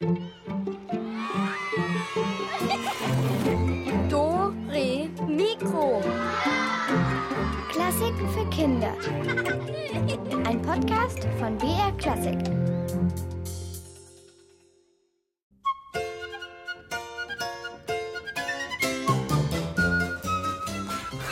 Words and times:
Do, 0.00 0.14
Re, 4.70 5.08
Mikro. 5.26 6.00
Klassiken 7.68 8.28
für 8.32 8.48
Kinder. 8.50 8.94
Ein 10.46 10.62
Podcast 10.62 11.26
von 11.40 11.58
BR 11.58 11.90
Klassik. 11.98 12.38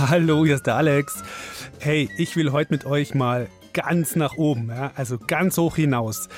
Hallo, 0.00 0.44
hier 0.44 0.56
ist 0.56 0.66
der 0.66 0.74
Alex. 0.74 1.22
Hey, 1.78 2.10
ich 2.18 2.34
will 2.34 2.50
heute 2.50 2.72
mit 2.72 2.84
euch 2.84 3.14
mal 3.14 3.48
ganz 3.72 4.16
nach 4.16 4.36
oben, 4.36 4.70
ja? 4.70 4.90
also 4.96 5.18
ganz 5.18 5.56
hoch 5.56 5.76
hinaus. 5.76 6.28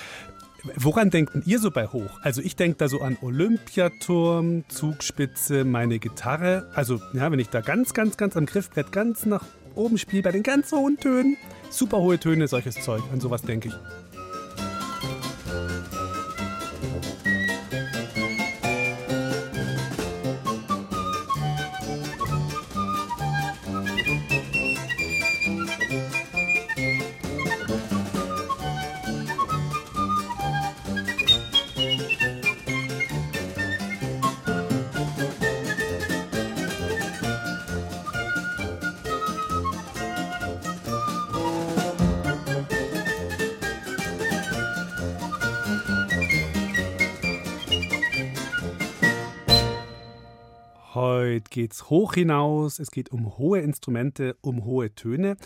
Woran 0.77 1.11
denkt 1.11 1.33
ihr 1.47 1.59
so 1.59 1.71
bei 1.71 1.87
hoch? 1.87 2.19
Also 2.23 2.43
ich 2.43 2.57
denke 2.57 2.79
da 2.79 2.89
so 2.89 3.01
an 3.01 3.17
Olympiaturm, 3.23 4.65
Zugspitze, 4.69 5.65
meine 5.65 5.99
Gitarre. 5.99 6.69
Also 6.75 7.01
ja, 7.13 7.31
wenn 7.31 7.39
ich 7.39 7.49
da 7.49 7.61
ganz, 7.61 7.95
ganz, 7.95 8.17
ganz 8.17 8.37
am 8.37 8.47
Griffbrett 8.47 8.91
ganz 8.91 9.25
nach 9.25 9.45
oben 9.75 9.99
spiele, 9.99 10.23
bei 10.23 10.33
den 10.33 10.43
ganz 10.43 10.73
hohen 10.73 10.99
Tönen, 10.99 11.37
super 11.71 11.99
hohe 11.99 12.19
Töne, 12.19 12.49
solches 12.49 12.75
Zeug. 12.77 13.03
An 13.13 13.21
sowas 13.21 13.43
denke 13.43 13.69
ich. 13.69 13.75
Geht's 51.59 51.91
hoch 51.91 52.15
hinaus, 52.15 52.79
es 52.79 52.93
geht 52.93 53.11
um 53.11 53.37
hohe 53.37 53.59
Instrumente, 53.59 54.37
um 54.43 54.65
hohe 54.65 54.95
Töne. 54.95 55.37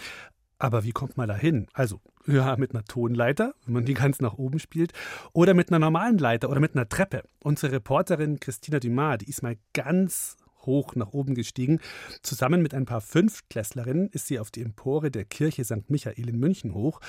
Aber 0.58 0.84
wie 0.84 0.92
kommt 0.92 1.16
man 1.16 1.26
da 1.26 1.34
hin? 1.34 1.68
Also, 1.72 2.02
ja, 2.26 2.54
mit 2.58 2.74
einer 2.74 2.84
Tonleiter, 2.84 3.54
wenn 3.64 3.72
man 3.72 3.86
die 3.86 3.94
ganz 3.94 4.20
nach 4.20 4.34
oben 4.34 4.58
spielt, 4.58 4.92
oder 5.32 5.54
mit 5.54 5.70
einer 5.70 5.78
normalen 5.78 6.18
Leiter 6.18 6.50
oder 6.50 6.60
mit 6.60 6.76
einer 6.76 6.86
Treppe. 6.86 7.22
Unsere 7.42 7.72
Reporterin 7.72 8.40
Christina 8.40 8.78
Dumas, 8.78 9.18
die 9.18 9.30
ist 9.30 9.42
mal 9.42 9.56
ganz 9.72 10.36
hoch 10.66 10.94
nach 10.96 11.14
oben 11.14 11.34
gestiegen. 11.34 11.80
Zusammen 12.22 12.60
mit 12.60 12.74
ein 12.74 12.84
paar 12.84 13.00
Fünftklässlerinnen 13.00 14.10
ist 14.10 14.26
sie 14.26 14.38
auf 14.38 14.50
die 14.50 14.60
Empore 14.60 15.10
der 15.10 15.24
Kirche 15.24 15.64
St. 15.64 15.88
Michael 15.88 16.28
in 16.28 16.38
München 16.38 16.74
hoch. 16.74 17.00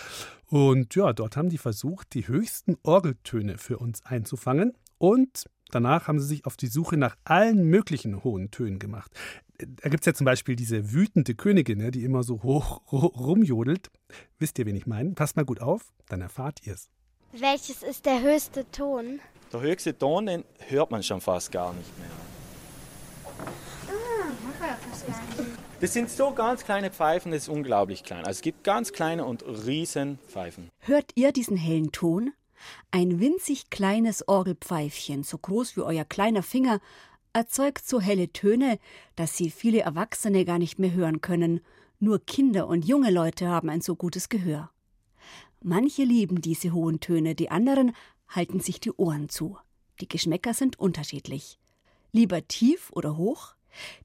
Und 0.48 0.96
ja, 0.96 1.12
dort 1.12 1.36
haben 1.36 1.50
die 1.50 1.58
versucht, 1.58 2.14
die 2.14 2.30
höchsten 2.30 2.78
Orgeltöne 2.84 3.58
für 3.58 3.80
uns 3.80 4.06
einzufangen. 4.06 4.78
Und 4.98 5.50
Danach 5.72 6.08
haben 6.08 6.20
sie 6.20 6.28
sich 6.28 6.46
auf 6.46 6.56
die 6.56 6.68
Suche 6.68 6.98
nach 6.98 7.16
allen 7.24 7.64
möglichen 7.66 8.24
hohen 8.24 8.52
Tönen 8.52 8.80
gemacht. 8.80 9.12
Da 9.58 9.90
gibt 9.90 10.02
es 10.02 10.06
ja 10.06 10.14
zum 10.14 10.26
Beispiel 10.26 10.56
diese 10.56 10.94
wütende 10.94 11.36
Königin, 11.36 11.92
die 11.92 12.04
immer 12.04 12.24
so 12.24 12.44
hoch 12.44 12.82
rumjodelt. 12.92 13.90
Wisst 14.40 14.60
ihr, 14.60 14.66
wen 14.66 14.76
ich 14.76 14.86
meine? 14.86 15.12
Passt 15.12 15.36
mal 15.36 15.46
gut 15.46 15.62
auf, 15.62 15.94
dann 16.10 16.22
erfahrt 16.22 16.60
ihr 16.66 16.74
es. 16.74 16.90
Welches 17.32 17.82
ist 17.82 18.06
der 18.06 18.22
höchste 18.22 18.70
Ton? 18.72 19.20
Der 19.52 19.62
höchste 19.62 19.98
Ton, 19.98 20.26
den 20.26 20.44
hört 20.68 20.92
man 20.92 21.02
schon 21.02 21.22
fast 21.22 21.52
gar 21.52 21.74
nicht 21.74 21.98
mehr. 21.98 22.10
Das 25.82 25.94
sind 25.94 26.10
so 26.10 26.32
ganz 26.32 26.64
kleine 26.64 26.92
Pfeifen, 26.92 27.32
das 27.32 27.44
ist 27.44 27.50
unglaublich 27.50 28.04
klein. 28.04 28.20
Also 28.20 28.38
es 28.38 28.42
gibt 28.42 28.64
ganz 28.64 28.94
kleine 28.94 29.26
und 29.26 29.44
riesen 29.44 30.20
Pfeifen. 30.28 30.70
Hört 30.80 31.12
ihr 31.16 31.32
diesen 31.34 31.58
hellen 31.58 31.92
Ton? 31.92 32.32
Ein 32.92 33.20
winzig 33.20 33.70
kleines 33.70 34.28
Orgelpfeifchen, 34.28 35.24
so 35.24 35.38
groß 35.38 35.76
wie 35.78 35.82
euer 35.82 36.06
kleiner 36.06 36.44
Finger, 36.44 36.80
erzeugt 37.34 37.88
so 37.88 38.00
helle 38.00 38.32
Töne, 38.32 38.80
dass 39.16 39.36
sie 39.36 39.50
viele 39.50 39.82
Erwachsene 39.82 40.46
gar 40.46 40.60
nicht 40.60 40.80
mehr 40.80 40.94
hören 40.94 41.22
können. 41.22 41.62
Nur 42.00 42.24
Kinder 42.26 42.68
und 42.68 42.86
junge 42.86 43.12
Leute 43.12 43.48
haben 43.48 43.70
ein 43.70 43.82
so 43.82 43.96
gutes 43.96 44.30
Gehör. 44.30 44.70
Manche 45.62 46.04
lieben 46.04 46.42
diese 46.42 46.74
hohen 46.74 47.00
Töne, 47.00 47.36
die 47.36 47.50
anderen 47.50 47.96
halten 48.28 48.60
sich 48.60 48.80
die 48.80 48.92
Ohren 48.92 49.30
zu. 49.30 49.58
Die 50.02 50.08
Geschmäcker 50.08 50.54
sind 50.54 50.78
unterschiedlich. 50.78 51.58
Lieber 52.12 52.48
tief 52.48 52.92
oder 52.94 53.18
hoch? 53.18 53.56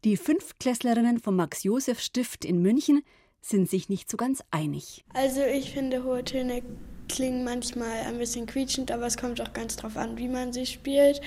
Die 0.04 0.16
Fünftklässlerinnen 0.16 1.18
vom 1.18 1.36
Max-Josef-Stift 1.36 2.44
in 2.44 2.62
München 2.62 3.02
sind 3.40 3.68
sich 3.68 3.88
nicht 3.88 4.10
so 4.10 4.16
ganz 4.16 4.42
einig. 4.50 5.04
Also 5.14 5.42
ich 5.42 5.72
finde 5.72 6.04
hohe 6.04 6.24
Töne 6.24 6.62
klingen 7.08 7.44
manchmal 7.44 8.00
ein 8.06 8.18
bisschen 8.18 8.46
quietschend, 8.46 8.90
aber 8.90 9.06
es 9.06 9.16
kommt 9.16 9.40
auch 9.40 9.52
ganz 9.52 9.76
drauf 9.76 9.96
an, 9.96 10.18
wie 10.18 10.28
man 10.28 10.52
sie 10.52 10.66
spielt. 10.66 11.20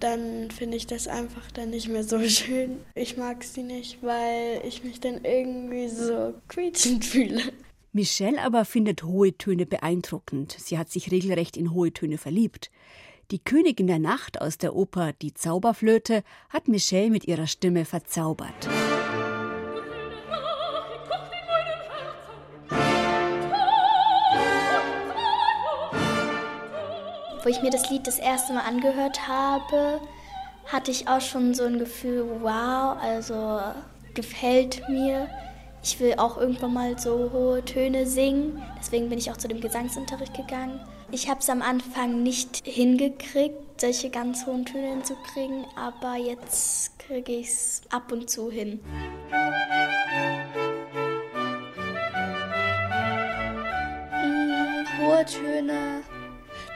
Dann 0.00 0.50
finde 0.50 0.76
ich 0.76 0.86
das 0.86 1.08
einfach 1.08 1.50
dann 1.52 1.70
nicht 1.70 1.88
mehr 1.88 2.04
so 2.04 2.20
schön. 2.28 2.78
Ich 2.94 3.16
mag 3.16 3.42
sie 3.42 3.62
nicht, 3.62 4.02
weil 4.02 4.60
ich 4.66 4.84
mich 4.84 5.00
dann 5.00 5.24
irgendwie 5.24 5.88
so 5.88 6.34
quietschend 6.48 7.04
fühle. 7.04 7.42
Michelle 7.92 8.42
aber 8.42 8.64
findet 8.64 9.04
hohe 9.04 9.36
Töne 9.38 9.66
beeindruckend. 9.66 10.56
Sie 10.58 10.78
hat 10.78 10.90
sich 10.90 11.12
regelrecht 11.12 11.56
in 11.56 11.72
hohe 11.72 11.92
Töne 11.92 12.18
verliebt. 12.18 12.70
Die 13.30 13.38
Königin 13.38 13.86
der 13.86 14.00
Nacht 14.00 14.40
aus 14.40 14.58
der 14.58 14.74
Oper 14.74 15.12
Die 15.22 15.32
Zauberflöte 15.32 16.24
hat 16.50 16.68
Michelle 16.68 17.10
mit 17.10 17.26
ihrer 17.26 17.46
Stimme 17.46 17.84
verzaubert. 17.84 18.68
Wo 27.44 27.50
ich 27.50 27.60
mir 27.60 27.68
das 27.68 27.90
Lied 27.90 28.06
das 28.06 28.18
erste 28.18 28.54
Mal 28.54 28.62
angehört 28.62 29.28
habe, 29.28 30.00
hatte 30.64 30.90
ich 30.90 31.08
auch 31.08 31.20
schon 31.20 31.52
so 31.52 31.64
ein 31.64 31.78
Gefühl, 31.78 32.24
wow, 32.40 32.96
also 32.98 33.60
gefällt 34.14 34.88
mir. 34.88 35.28
Ich 35.82 36.00
will 36.00 36.14
auch 36.14 36.38
irgendwann 36.38 36.72
mal 36.72 36.98
so 36.98 37.30
hohe 37.34 37.62
Töne 37.62 38.06
singen. 38.06 38.62
Deswegen 38.80 39.10
bin 39.10 39.18
ich 39.18 39.30
auch 39.30 39.36
zu 39.36 39.46
dem 39.46 39.60
Gesangsunterricht 39.60 40.32
gegangen. 40.32 40.80
Ich 41.10 41.28
habe 41.28 41.40
es 41.40 41.50
am 41.50 41.60
Anfang 41.60 42.22
nicht 42.22 42.62
hingekriegt, 42.64 43.78
solche 43.78 44.08
ganz 44.08 44.46
hohen 44.46 44.64
Töne 44.64 44.88
hinzukriegen, 44.88 45.66
aber 45.76 46.16
jetzt 46.16 46.98
kriege 46.98 47.32
ich 47.32 47.48
es 47.48 47.82
ab 47.90 48.10
und 48.10 48.30
zu 48.30 48.50
hin. 48.50 48.80
Hohe 54.98 55.24
Töne 55.26 56.02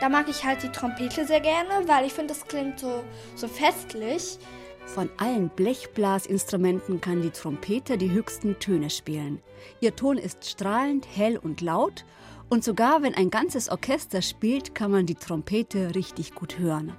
da 0.00 0.08
mag 0.08 0.28
ich 0.28 0.44
halt 0.44 0.62
die 0.62 0.70
Trompete 0.70 1.26
sehr 1.26 1.40
gerne, 1.40 1.86
weil 1.86 2.06
ich 2.06 2.12
finde, 2.12 2.34
das 2.34 2.46
klingt 2.46 2.80
so, 2.80 3.04
so 3.34 3.48
festlich. 3.48 4.38
Von 4.86 5.10
allen 5.18 5.50
Blechblasinstrumenten 5.50 7.00
kann 7.00 7.20
die 7.20 7.30
Trompete 7.30 7.98
die 7.98 8.10
höchsten 8.10 8.58
Töne 8.58 8.90
spielen. 8.90 9.42
Ihr 9.80 9.94
Ton 9.94 10.16
ist 10.16 10.48
strahlend, 10.48 11.06
hell 11.14 11.36
und 11.36 11.60
laut 11.60 12.04
und 12.48 12.64
sogar 12.64 13.02
wenn 13.02 13.14
ein 13.14 13.30
ganzes 13.30 13.68
Orchester 13.68 14.22
spielt, 14.22 14.74
kann 14.74 14.90
man 14.90 15.04
die 15.04 15.14
Trompete 15.14 15.94
richtig 15.94 16.34
gut 16.34 16.58
hören. 16.58 16.94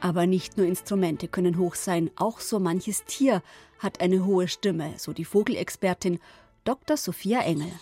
Aber 0.00 0.26
nicht 0.26 0.56
nur 0.56 0.66
Instrumente 0.66 1.28
können 1.28 1.58
hoch 1.58 1.76
sein, 1.76 2.10
auch 2.16 2.40
so 2.40 2.58
manches 2.58 3.04
Tier 3.04 3.42
hat 3.78 4.00
eine 4.00 4.24
hohe 4.24 4.48
Stimme, 4.48 4.94
so 4.96 5.12
die 5.12 5.24
Vogelexpertin 5.24 6.18
Dr. 6.64 6.96
Sophia 6.96 7.40
Engel. 7.40 7.72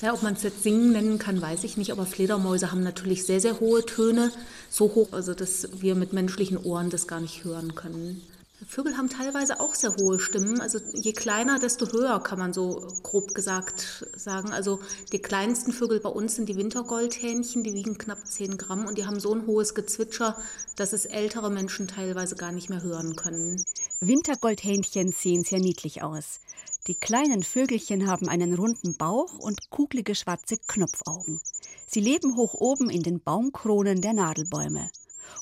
Ja, 0.00 0.14
ob 0.14 0.22
man 0.22 0.34
es 0.34 0.44
jetzt 0.44 0.62
singen 0.62 0.92
nennen 0.92 1.18
kann, 1.18 1.42
weiß 1.42 1.64
ich 1.64 1.76
nicht, 1.76 1.90
aber 1.90 2.06
Fledermäuse 2.06 2.70
haben 2.70 2.84
natürlich 2.84 3.26
sehr, 3.26 3.40
sehr 3.40 3.58
hohe 3.58 3.84
Töne, 3.84 4.30
so 4.70 4.94
hoch, 4.94 5.08
also 5.10 5.34
dass 5.34 5.68
wir 5.80 5.96
mit 5.96 6.12
menschlichen 6.12 6.56
Ohren 6.56 6.88
das 6.88 7.08
gar 7.08 7.20
nicht 7.20 7.42
hören 7.42 7.74
können. 7.74 8.22
Vögel 8.66 8.96
haben 8.96 9.08
teilweise 9.08 9.60
auch 9.60 9.74
sehr 9.74 9.94
hohe 9.96 10.18
Stimmen. 10.18 10.60
Also 10.60 10.78
je 10.92 11.12
kleiner, 11.12 11.58
desto 11.58 11.92
höher, 11.92 12.20
kann 12.20 12.38
man 12.38 12.52
so 12.52 12.88
grob 13.02 13.34
gesagt 13.34 14.06
sagen. 14.16 14.50
Also 14.50 14.80
die 15.12 15.20
kleinsten 15.20 15.72
Vögel 15.72 16.00
bei 16.00 16.08
uns 16.08 16.34
sind 16.34 16.48
die 16.48 16.56
Wintergoldhähnchen, 16.56 17.62
die 17.62 17.74
wiegen 17.74 17.98
knapp 17.98 18.26
10 18.26 18.56
Gramm 18.56 18.86
und 18.86 18.98
die 18.98 19.06
haben 19.06 19.20
so 19.20 19.32
ein 19.32 19.46
hohes 19.46 19.74
Gezwitscher, 19.74 20.36
dass 20.76 20.92
es 20.92 21.06
ältere 21.06 21.50
Menschen 21.50 21.86
teilweise 21.86 22.34
gar 22.34 22.50
nicht 22.50 22.68
mehr 22.68 22.82
hören 22.82 23.14
können. 23.14 23.62
Wintergoldhähnchen 24.00 25.10
sehen 25.10 25.42
sehr 25.42 25.58
niedlich 25.58 26.02
aus. 26.02 26.38
Die 26.86 26.94
kleinen 26.94 27.42
Vögelchen 27.42 28.06
haben 28.06 28.28
einen 28.28 28.54
runden 28.54 28.96
Bauch 28.96 29.36
und 29.40 29.70
kugelige 29.70 30.14
schwarze 30.14 30.56
Knopfaugen. 30.68 31.40
Sie 31.88 31.98
leben 31.98 32.36
hoch 32.36 32.54
oben 32.54 32.90
in 32.90 33.02
den 33.02 33.20
Baumkronen 33.20 34.00
der 34.00 34.12
Nadelbäume. 34.12 34.88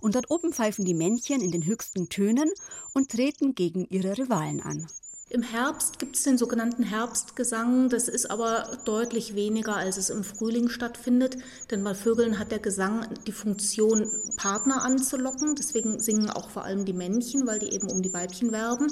Und 0.00 0.14
dort 0.14 0.30
oben 0.30 0.54
pfeifen 0.54 0.86
die 0.86 0.94
Männchen 0.94 1.42
in 1.42 1.50
den 1.50 1.66
höchsten 1.66 2.08
Tönen 2.08 2.50
und 2.94 3.10
treten 3.10 3.54
gegen 3.54 3.86
ihre 3.90 4.16
Rivalen 4.16 4.62
an. 4.62 4.86
Im 5.28 5.42
Herbst 5.42 5.98
gibt 5.98 6.14
es 6.14 6.22
den 6.22 6.38
sogenannten 6.38 6.84
Herbstgesang. 6.84 7.88
Das 7.88 8.06
ist 8.06 8.30
aber 8.30 8.78
deutlich 8.84 9.34
weniger, 9.34 9.74
als 9.74 9.96
es 9.96 10.08
im 10.08 10.22
Frühling 10.22 10.68
stattfindet. 10.68 11.36
Denn 11.70 11.82
bei 11.82 11.96
Vögeln 11.96 12.38
hat 12.38 12.52
der 12.52 12.60
Gesang 12.60 13.08
die 13.26 13.32
Funktion, 13.32 14.08
Partner 14.36 14.84
anzulocken. 14.84 15.56
Deswegen 15.56 15.98
singen 15.98 16.30
auch 16.30 16.48
vor 16.48 16.64
allem 16.64 16.84
die 16.84 16.92
Männchen, 16.92 17.44
weil 17.44 17.58
die 17.58 17.72
eben 17.72 17.90
um 17.90 18.02
die 18.02 18.14
Weibchen 18.14 18.52
werben. 18.52 18.86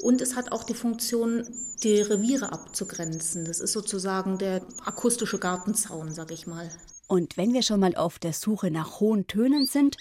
Und 0.00 0.22
es 0.22 0.34
hat 0.34 0.50
auch 0.50 0.64
die 0.64 0.74
Funktion, 0.74 1.46
die 1.82 2.00
Reviere 2.00 2.52
abzugrenzen. 2.52 3.44
Das 3.44 3.60
ist 3.60 3.72
sozusagen 3.72 4.38
der 4.38 4.62
akustische 4.82 5.38
Gartenzaun, 5.38 6.10
sag 6.10 6.30
ich 6.30 6.46
mal. 6.46 6.70
Und 7.06 7.36
wenn 7.36 7.52
wir 7.52 7.62
schon 7.62 7.80
mal 7.80 7.94
auf 7.96 8.18
der 8.18 8.32
Suche 8.32 8.70
nach 8.70 9.00
hohen 9.00 9.26
Tönen 9.26 9.66
sind, 9.66 9.98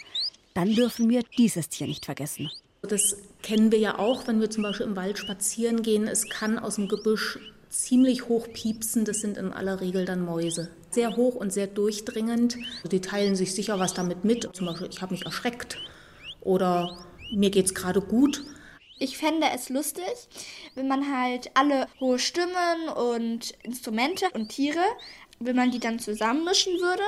dann 0.53 0.73
dürfen 0.73 1.09
wir 1.09 1.23
dieses 1.37 1.67
Tier 1.67 1.87
nicht 1.87 2.05
vergessen. 2.05 2.49
Das 2.85 3.17
kennen 3.41 3.71
wir 3.71 3.79
ja 3.79 3.99
auch, 3.99 4.27
wenn 4.27 4.41
wir 4.41 4.49
zum 4.49 4.63
Beispiel 4.63 4.85
im 4.85 4.95
Wald 4.95 5.17
spazieren 5.17 5.81
gehen. 5.81 6.07
Es 6.07 6.29
kann 6.29 6.59
aus 6.59 6.75
dem 6.75 6.87
Gebüsch 6.87 7.39
ziemlich 7.69 8.27
hoch 8.27 8.47
piepsen. 8.51 9.05
Das 9.05 9.17
sind 9.17 9.37
in 9.37 9.53
aller 9.53 9.81
Regel 9.81 10.05
dann 10.05 10.25
Mäuse. 10.25 10.69
Sehr 10.91 11.15
hoch 11.15 11.35
und 11.35 11.51
sehr 11.51 11.67
durchdringend. 11.67 12.57
Die 12.91 13.01
teilen 13.01 13.35
sich 13.35 13.53
sicher 13.53 13.79
was 13.79 13.93
damit 13.93 14.23
mit. 14.23 14.49
Zum 14.55 14.65
Beispiel, 14.67 14.89
ich 14.89 15.01
habe 15.01 15.13
mich 15.13 15.25
erschreckt 15.25 15.77
oder 16.41 17.05
mir 17.31 17.49
geht 17.49 17.65
es 17.65 17.75
gerade 17.75 18.01
gut. 18.01 18.43
Ich 18.97 19.17
fände 19.17 19.47
es 19.53 19.67
lustig, 19.69 20.05
wenn 20.75 20.87
man 20.87 21.13
halt 21.13 21.51
alle 21.53 21.87
hohe 21.99 22.17
Stimmen 22.17 22.87
und 22.95 23.53
Instrumente 23.63 24.27
und 24.33 24.49
Tiere, 24.49 24.83
wenn 25.39 25.57
man 25.57 25.71
die 25.71 25.79
dann 25.79 25.99
zusammenmischen 25.99 26.73
würde 26.79 27.03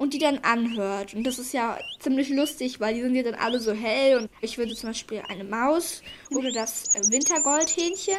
und 0.00 0.14
die 0.14 0.18
dann 0.18 0.38
anhört. 0.38 1.12
Und 1.12 1.24
das 1.24 1.38
ist 1.38 1.52
ja 1.52 1.78
ziemlich 1.98 2.30
lustig, 2.30 2.80
weil 2.80 2.94
die 2.94 3.02
sind 3.02 3.14
ja 3.14 3.22
dann 3.22 3.34
alle 3.34 3.60
so 3.60 3.72
hell. 3.72 4.16
Und 4.16 4.30
ich 4.40 4.56
würde 4.56 4.74
zum 4.74 4.88
Beispiel 4.88 5.22
eine 5.28 5.44
Maus 5.44 6.02
oder 6.30 6.50
das 6.52 6.84
Wintergoldhähnchen 7.10 8.18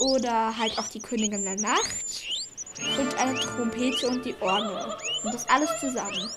oder 0.00 0.58
halt 0.58 0.76
auch 0.80 0.88
die 0.88 0.98
Königin 0.98 1.44
der 1.44 1.60
Nacht 1.60 2.24
und 2.98 3.16
eine 3.20 3.38
Trompete 3.38 4.08
und 4.08 4.24
die 4.24 4.34
Orgel. 4.40 4.96
Und 5.22 5.32
das 5.32 5.48
alles 5.48 5.70
zusammen. 5.78 6.28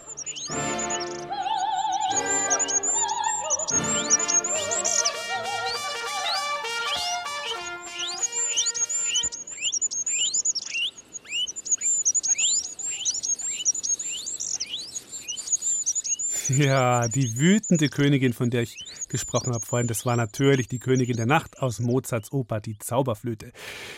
Ja, 16.50 17.08
die 17.08 17.38
wütende 17.38 17.90
Königin, 17.90 18.34
von 18.34 18.50
der 18.50 18.64
ich 18.64 18.76
gesprochen 19.08 19.54
habe 19.54 19.64
vorhin, 19.64 19.88
das 19.88 20.04
war 20.08 20.16
natürlich 20.16 20.68
die 20.68 20.80
Königin 20.80 21.16
der 21.16 21.28
Nacht 21.28 21.60
aus 21.60 21.80
Mozarts 21.80 22.32
Oper 22.32 22.60
Die 22.60 22.80
Zauberflöte. 22.80 23.52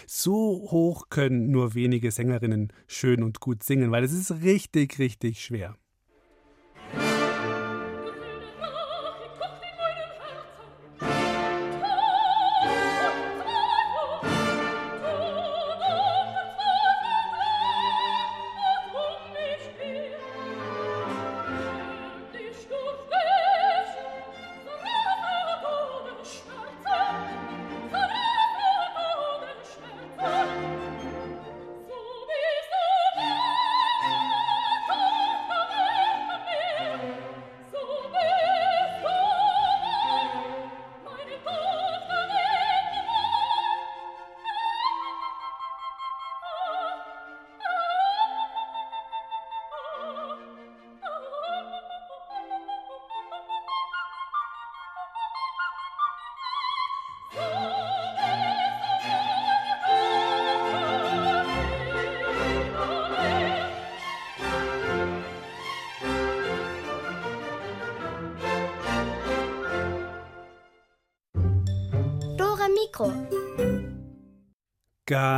So 0.05 0.67
hoch 0.69 1.07
können 1.09 1.49
nur 1.49 1.75
wenige 1.75 2.11
Sängerinnen 2.11 2.73
schön 2.87 3.23
und 3.23 3.39
gut 3.39 3.63
singen, 3.63 3.91
weil 3.91 4.03
es 4.03 4.11
ist 4.11 4.31
richtig, 4.43 4.99
richtig 4.99 5.41
schwer. 5.41 5.77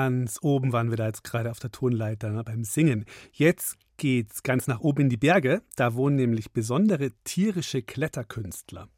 Ganz 0.03 0.39
oben 0.41 0.73
waren 0.73 0.89
wir 0.89 0.97
da 0.97 1.05
jetzt 1.05 1.23
gerade 1.23 1.49
auf 1.49 1.59
der 1.59 1.71
Tonleiter 1.71 2.29
ne, 2.29 2.43
beim 2.43 2.65
Singen. 2.65 3.05
Jetzt 3.31 3.77
geht's 3.95 4.43
ganz 4.43 4.67
nach 4.67 4.81
oben 4.81 5.03
in 5.03 5.09
die 5.09 5.15
Berge. 5.15 5.61
Da 5.77 5.95
wohnen 5.95 6.17
nämlich 6.17 6.51
besondere 6.51 7.11
tierische 7.23 7.81
Kletterkünstler. 7.81 8.89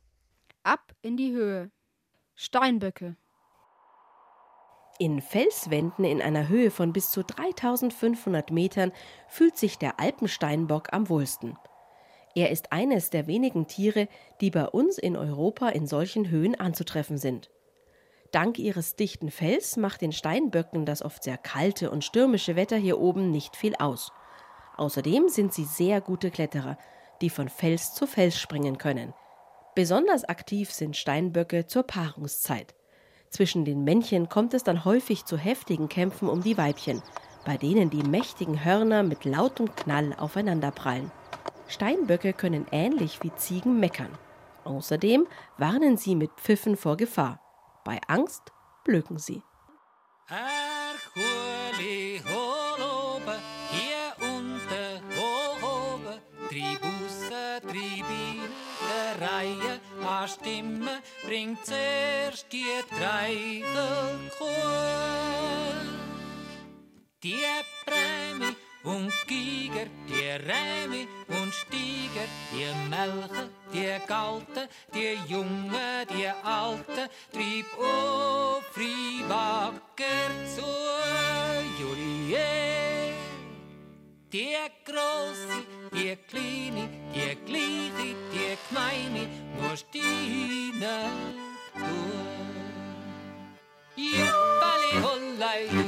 Ab 0.64 0.94
in 1.04 1.16
die 1.16 1.32
Höhe. 1.32 1.70
Steinböcke. 2.34 3.18
In 4.98 5.22
Felswänden 5.22 6.06
in 6.06 6.24
einer 6.24 6.50
Höhe 6.50 6.72
von 6.72 6.92
bis 6.92 7.12
zu 7.12 7.24
3500 7.24 8.50
Metern 8.50 8.92
fühlt 9.28 9.58
sich 9.58 9.78
der 9.78 10.00
Alpensteinbock 10.00 10.92
am 10.92 11.08
wohlsten. 11.08 11.56
Er 12.34 12.50
ist 12.50 12.72
eines 12.72 13.12
der 13.12 13.28
wenigen 13.28 13.68
Tiere, 13.68 14.08
die 14.42 14.50
bei 14.50 14.66
uns 14.66 14.98
in 14.98 15.16
Europa 15.16 15.70
in 15.70 15.86
solchen 15.86 16.32
Höhen 16.32 16.56
anzutreffen 16.56 17.20
sind. 17.20 17.52
Dank 18.36 18.60
ihres 18.60 18.98
dichten 18.98 19.32
Fells 19.32 19.78
macht 19.78 20.02
den 20.02 20.12
Steinböcken 20.12 20.86
das 20.86 21.02
oft 21.02 21.24
sehr 21.24 21.38
kalte 21.38 21.90
und 21.90 22.04
stürmische 22.04 22.58
Wetter 22.58 22.76
hier 22.76 23.00
oben 23.00 23.32
nicht 23.32 23.56
viel 23.56 23.78
aus. 23.78 24.12
Außerdem 24.76 25.30
sind 25.30 25.54
sie 25.54 25.64
sehr 25.64 26.02
gute 26.02 26.32
Kletterer, 26.32 26.78
die 27.22 27.30
von 27.30 27.48
Fels 27.48 27.94
zu 27.94 28.06
Fels 28.06 28.38
springen 28.38 28.78
können. 28.78 29.14
Besonders 29.74 30.26
aktiv 30.26 30.70
sind 30.74 30.98
Steinböcke 30.98 31.66
zur 31.68 31.84
Paarungszeit. 31.84 32.76
Zwischen 33.30 33.64
den 33.64 33.86
Männchen 33.86 34.28
kommt 34.28 34.54
es 34.54 34.66
dann 34.66 34.84
häufig 34.84 35.24
zu 35.24 35.38
heftigen 35.38 35.88
Kämpfen 35.88 36.28
um 36.28 36.44
die 36.44 36.58
Weibchen, 36.58 37.02
bei 37.46 37.56
denen 37.56 37.90
die 37.90 38.04
mächtigen 38.04 38.66
Hörner 38.66 39.04
mit 39.04 39.24
lautem 39.24 39.74
Knall 39.78 40.14
aufeinanderprallen. 40.14 41.10
Steinböcke 41.70 42.34
können 42.34 42.66
ähnlich 42.74 43.24
wie 43.24 43.34
Ziegen 43.38 43.80
meckern. 43.80 44.12
Außerdem 44.66 45.26
warnen 45.58 45.96
sie 45.96 46.16
mit 46.16 46.32
Pfiffen 46.32 46.76
vor 46.76 46.98
Gefahr. 46.98 47.40
Bei 47.86 48.02
Angst 48.08 48.52
blöken 48.84 49.20
sie. 49.20 49.42
Stimme 60.28 61.02
bringt 61.24 61.64
zuerst 61.66 62.52
die 62.52 62.66
Treichelkuh. 62.90 64.46
Die 67.24 67.44
und 68.86 69.12
Giger, 69.28 69.88
die 70.08 70.30
Rämi 70.48 71.08
und 71.28 71.54
Steiger, 71.54 72.28
die 72.52 72.90
Melche, 72.90 73.50
die 73.74 74.08
Galte, 74.08 74.70
die 74.94 75.18
Junge, 75.32 76.06
die 76.10 76.28
Alte, 76.44 77.10
trieb 77.32 77.66
auf 77.80 78.64
Wacker 79.28 80.30
zu 80.56 80.66
Julie. 81.80 83.16
Die 84.32 84.56
große, 84.84 85.64
die 85.94 86.16
kleine, 86.28 86.90
die 87.14 87.36
gleiche, 87.46 88.16
die 88.32 88.58
gemeine, 88.70 89.30
musst 89.62 89.88
deine 89.94 91.10
tun. 91.74 92.46
Juppali, 93.96 94.92
hollai, 95.02 95.85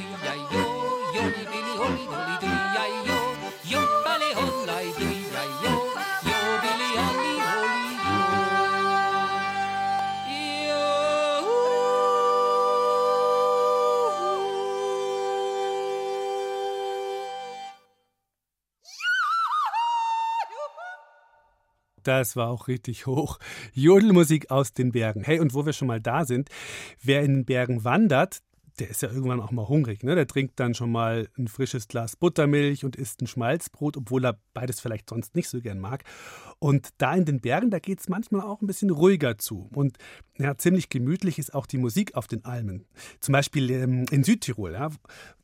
Das 22.07 22.37
war 22.37 22.47
auch 22.47 22.69
richtig 22.69 23.05
hoch. 23.05 23.37
Jodelmusik 23.73 24.49
aus 24.49 24.73
den 24.73 24.93
Bergen. 24.93 25.23
Hey, 25.25 25.41
und 25.41 25.53
wo 25.53 25.65
wir 25.65 25.73
schon 25.73 25.89
mal 25.89 25.99
da 25.99 26.23
sind, 26.23 26.49
wer 27.03 27.21
in 27.21 27.33
den 27.33 27.45
Bergen 27.45 27.83
wandert, 27.83 28.39
der 28.79 28.89
ist 28.89 29.01
ja 29.01 29.09
irgendwann 29.09 29.41
auch 29.41 29.51
mal 29.51 29.67
hungrig. 29.67 30.03
Ne? 30.03 30.15
Der 30.15 30.25
trinkt 30.25 30.57
dann 30.59 30.73
schon 30.73 30.89
mal 30.89 31.27
ein 31.37 31.49
frisches 31.49 31.89
Glas 31.89 32.15
Buttermilch 32.15 32.85
und 32.85 32.95
isst 32.95 33.21
ein 33.21 33.27
Schmalzbrot, 33.27 33.97
obwohl 33.97 34.25
er 34.25 34.39
beides 34.53 34.79
vielleicht 34.79 35.09
sonst 35.09 35.35
nicht 35.35 35.49
so 35.49 35.59
gern 35.59 35.79
mag. 35.79 36.05
Und 36.59 36.89
da 36.97 37.13
in 37.13 37.25
den 37.25 37.39
Bergen, 37.39 37.69
da 37.69 37.79
geht 37.79 37.99
es 37.99 38.09
manchmal 38.09 38.41
auch 38.41 38.61
ein 38.61 38.67
bisschen 38.67 38.89
ruhiger 38.89 39.37
zu. 39.37 39.69
Und 39.73 39.97
ja, 40.37 40.57
ziemlich 40.57 40.89
gemütlich 40.89 41.37
ist 41.37 41.53
auch 41.53 41.67
die 41.67 41.77
Musik 41.77 42.15
auf 42.15 42.27
den 42.27 42.45
Almen. 42.45 42.85
Zum 43.19 43.33
Beispiel 43.33 43.69
ähm, 43.69 44.05
in 44.09 44.23
Südtirol, 44.23 44.73
ja, 44.73 44.89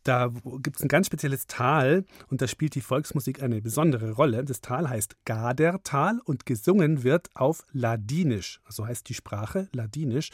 da 0.04 0.32
gibt 0.60 0.78
es 0.78 0.82
ein 0.82 0.88
ganz 0.88 1.08
spezielles 1.08 1.48
Tal 1.48 2.06
und 2.30 2.42
da 2.42 2.48
spielt 2.48 2.76
die 2.76 2.82
Volksmusik 2.82 3.42
eine 3.44 3.62
besondere 3.62 4.12
Rolle. 4.12 4.44
Das 4.44 4.62
Tal 4.62 4.90
heißt 4.90 5.16
Gadertal 5.26 6.20
und 6.26 6.46
gesungen 6.46 7.04
wird 7.04 7.30
auf 7.36 7.64
Ladinisch. 7.72 8.60
So 8.68 8.86
heißt 8.86 9.08
die 9.08 9.14
Sprache, 9.14 9.70
Ladinisch. 9.72 10.32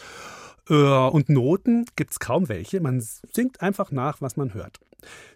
Äh, 0.70 0.74
und 0.74 1.30
Noten 1.30 1.86
gibt 1.96 2.12
es 2.12 2.20
kaum 2.20 2.48
welche. 2.48 2.80
Man 2.80 3.02
singt 3.02 3.62
einfach 3.62 3.92
nach, 3.92 4.22
was 4.22 4.38
man 4.38 4.54
hört. 4.54 4.80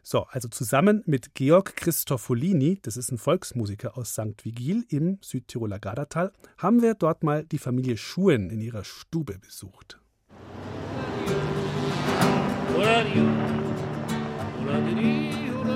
So, 0.01 0.23
also 0.23 0.49
zusammen 0.49 1.03
mit 1.05 1.35
Georg 1.35 1.75
Christofolini, 1.77 2.79
das 2.81 2.97
ist 2.97 3.11
ein 3.11 3.17
Volksmusiker 3.17 3.97
aus 3.97 4.11
St. 4.11 4.43
Vigil 4.43 4.85
im 4.89 5.21
Südtiroler 5.33 5.79
Gardatal, 5.79 6.31
haben 6.59 6.83
wir 6.83 6.93
dort 6.93 7.23
mal 7.23 7.43
die 7.43 7.57
Familie 7.57 7.97
Schuen 7.97 8.51
in 8.51 8.61
ihrer 8.61 8.83
Stube 8.83 9.39
besucht. 9.39 9.99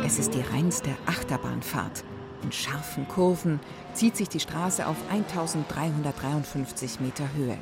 Es 0.05 0.19
ist 0.19 0.35
die 0.35 0.41
reinste 0.41 0.91
Achterbahnfahrt. 1.07 2.03
In 2.43 2.51
scharfen 2.51 3.07
Kurven 3.07 3.59
zieht 3.95 4.15
sich 4.15 4.29
die 4.29 4.39
Straße 4.39 4.85
auf 4.85 4.97
1353 5.09 6.99
Meter 6.99 7.27
Höhe. 7.33 7.57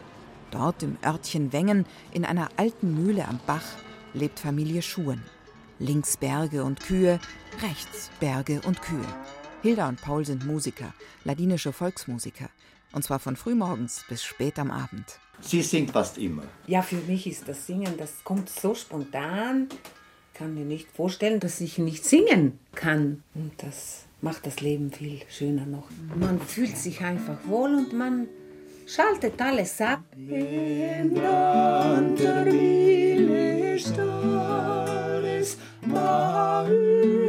Dort 0.51 0.83
im 0.83 0.97
Örtchen 1.03 1.53
Wengen, 1.53 1.85
in 2.11 2.25
einer 2.25 2.49
alten 2.57 2.93
Mühle 2.93 3.25
am 3.25 3.39
Bach, 3.47 3.65
lebt 4.13 4.39
Familie 4.39 4.81
Schuen. 4.81 5.23
Links 5.79 6.17
Berge 6.17 6.65
und 6.65 6.81
Kühe, 6.81 7.19
rechts 7.61 8.11
Berge 8.19 8.59
und 8.65 8.81
Kühe. 8.81 9.07
Hilda 9.65 9.89
und 9.89 9.99
Paul 9.99 10.23
sind 10.23 10.45
Musiker, 10.45 10.93
ladinische 11.23 11.73
Volksmusiker. 11.73 12.49
Und 12.91 13.03
zwar 13.03 13.17
von 13.17 13.35
frühmorgens 13.35 14.05
bis 14.07 14.23
spät 14.23 14.59
am 14.59 14.69
Abend. 14.69 15.17
Sie 15.41 15.63
singt 15.63 15.89
fast 15.89 16.19
immer. 16.19 16.43
Ja, 16.67 16.83
für 16.83 16.97
mich 16.97 17.25
ist 17.25 17.47
das 17.47 17.65
Singen, 17.65 17.97
das 17.97 18.23
kommt 18.23 18.47
so 18.47 18.75
spontan. 18.75 19.69
Ich 20.31 20.37
kann 20.37 20.53
mir 20.53 20.65
nicht 20.65 20.87
vorstellen, 20.91 21.39
dass 21.39 21.61
ich 21.61 21.79
nicht 21.79 22.05
singen 22.05 22.59
kann. 22.75 23.23
Und 23.33 23.53
das 23.57 24.03
macht 24.21 24.45
das 24.45 24.61
Leben 24.61 24.91
viel 24.91 25.21
schöner 25.29 25.65
noch. 25.65 25.89
Man 26.15 26.39
fühlt 26.39 26.77
sich 26.77 27.01
einfach 27.01 27.39
wohl 27.47 27.73
und 27.73 27.91
man 27.91 28.27
schaltet 28.85 29.41
alles 29.41 29.81
ab. 29.81 30.03
Paul 35.91 37.24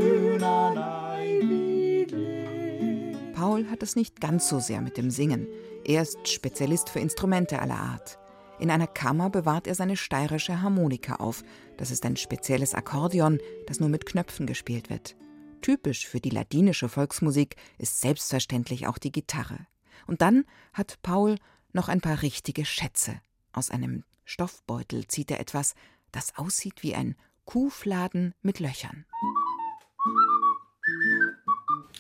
hat 3.76 3.82
es 3.82 3.94
nicht 3.94 4.22
ganz 4.22 4.48
so 4.48 4.58
sehr 4.58 4.80
mit 4.80 4.96
dem 4.96 5.10
Singen. 5.10 5.48
Er 5.84 6.00
ist 6.00 6.26
Spezialist 6.28 6.88
für 6.88 6.98
Instrumente 6.98 7.60
aller 7.60 7.78
Art. 7.78 8.18
In 8.58 8.70
einer 8.70 8.86
Kammer 8.86 9.28
bewahrt 9.28 9.66
er 9.66 9.74
seine 9.74 9.98
steirische 9.98 10.62
Harmonika 10.62 11.16
auf. 11.16 11.42
Das 11.76 11.90
ist 11.90 12.06
ein 12.06 12.16
spezielles 12.16 12.74
Akkordeon, 12.74 13.38
das 13.66 13.78
nur 13.78 13.90
mit 13.90 14.06
Knöpfen 14.06 14.46
gespielt 14.46 14.88
wird. 14.88 15.14
Typisch 15.60 16.06
für 16.06 16.20
die 16.20 16.30
ladinische 16.30 16.88
Volksmusik 16.88 17.56
ist 17.76 18.00
selbstverständlich 18.00 18.86
auch 18.86 18.96
die 18.96 19.12
Gitarre. 19.12 19.66
Und 20.06 20.22
dann 20.22 20.46
hat 20.72 21.02
Paul 21.02 21.36
noch 21.74 21.90
ein 21.90 22.00
paar 22.00 22.22
richtige 22.22 22.64
Schätze. 22.64 23.20
Aus 23.52 23.70
einem 23.70 24.04
Stoffbeutel 24.24 25.06
zieht 25.06 25.30
er 25.30 25.38
etwas, 25.38 25.74
das 26.12 26.38
aussieht 26.38 26.82
wie 26.82 26.94
ein 26.94 27.14
Kuhfladen 27.44 28.32
mit 28.40 28.58
Löchern. 28.58 29.04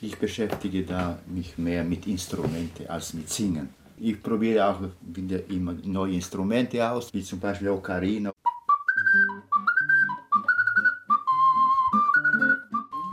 Ich 0.02 0.18
beschäftige 0.18 0.82
da 0.82 1.18
mich 1.26 1.56
mehr 1.56 1.82
mit 1.82 2.06
Instrumenten 2.06 2.86
als 2.88 3.14
mit 3.14 3.30
Singen. 3.30 3.70
Ich 3.98 4.22
probiere 4.22 4.68
auch 4.68 4.80
wieder 5.00 5.48
immer 5.48 5.72
neue 5.84 6.12
Instrumente 6.12 6.86
aus, 6.88 7.12
wie 7.14 7.22
zum 7.22 7.40
Beispiel 7.40 7.70
Ocarina. 7.70 8.30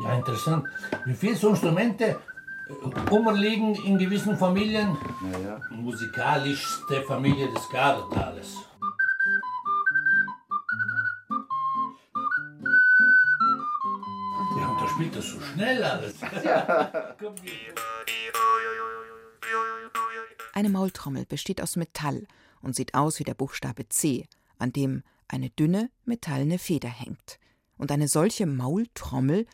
Ja, 0.03 0.15
interessant. 0.17 0.65
Wie 1.05 1.13
viele 1.13 1.37
so 1.37 1.49
Instrumente 1.49 2.19
umliegen 3.09 3.75
in 3.85 3.97
gewissen 3.97 4.37
Familien? 4.37 4.97
Ja, 5.31 5.39
ja. 5.39 5.61
Musikalischste 5.69 7.01
Familie 7.03 7.47
des. 7.53 7.63
Ja, 7.71 7.97
spielt 14.93 15.15
das 15.15 15.27
so 15.27 15.39
schnell 15.41 15.83
alles. 15.83 16.15
Eine 20.53 20.69
Maultrommel 20.69 21.25
besteht 21.25 21.61
aus 21.61 21.75
Metall 21.75 22.27
und 22.61 22.75
sieht 22.75 22.93
aus 22.93 23.17
wie 23.19 23.23
der 23.23 23.33
Buchstabe 23.33 23.89
C, 23.89 24.27
an 24.59 24.71
dem 24.71 25.01
eine 25.27 25.49
dünne 25.49 25.89
metallene 26.05 26.59
Feder 26.59 26.89
hängt. 26.89 27.39
Und 27.77 27.91
eine 27.91 28.07
solche 28.07 28.45
Maultrommel, 28.45 29.47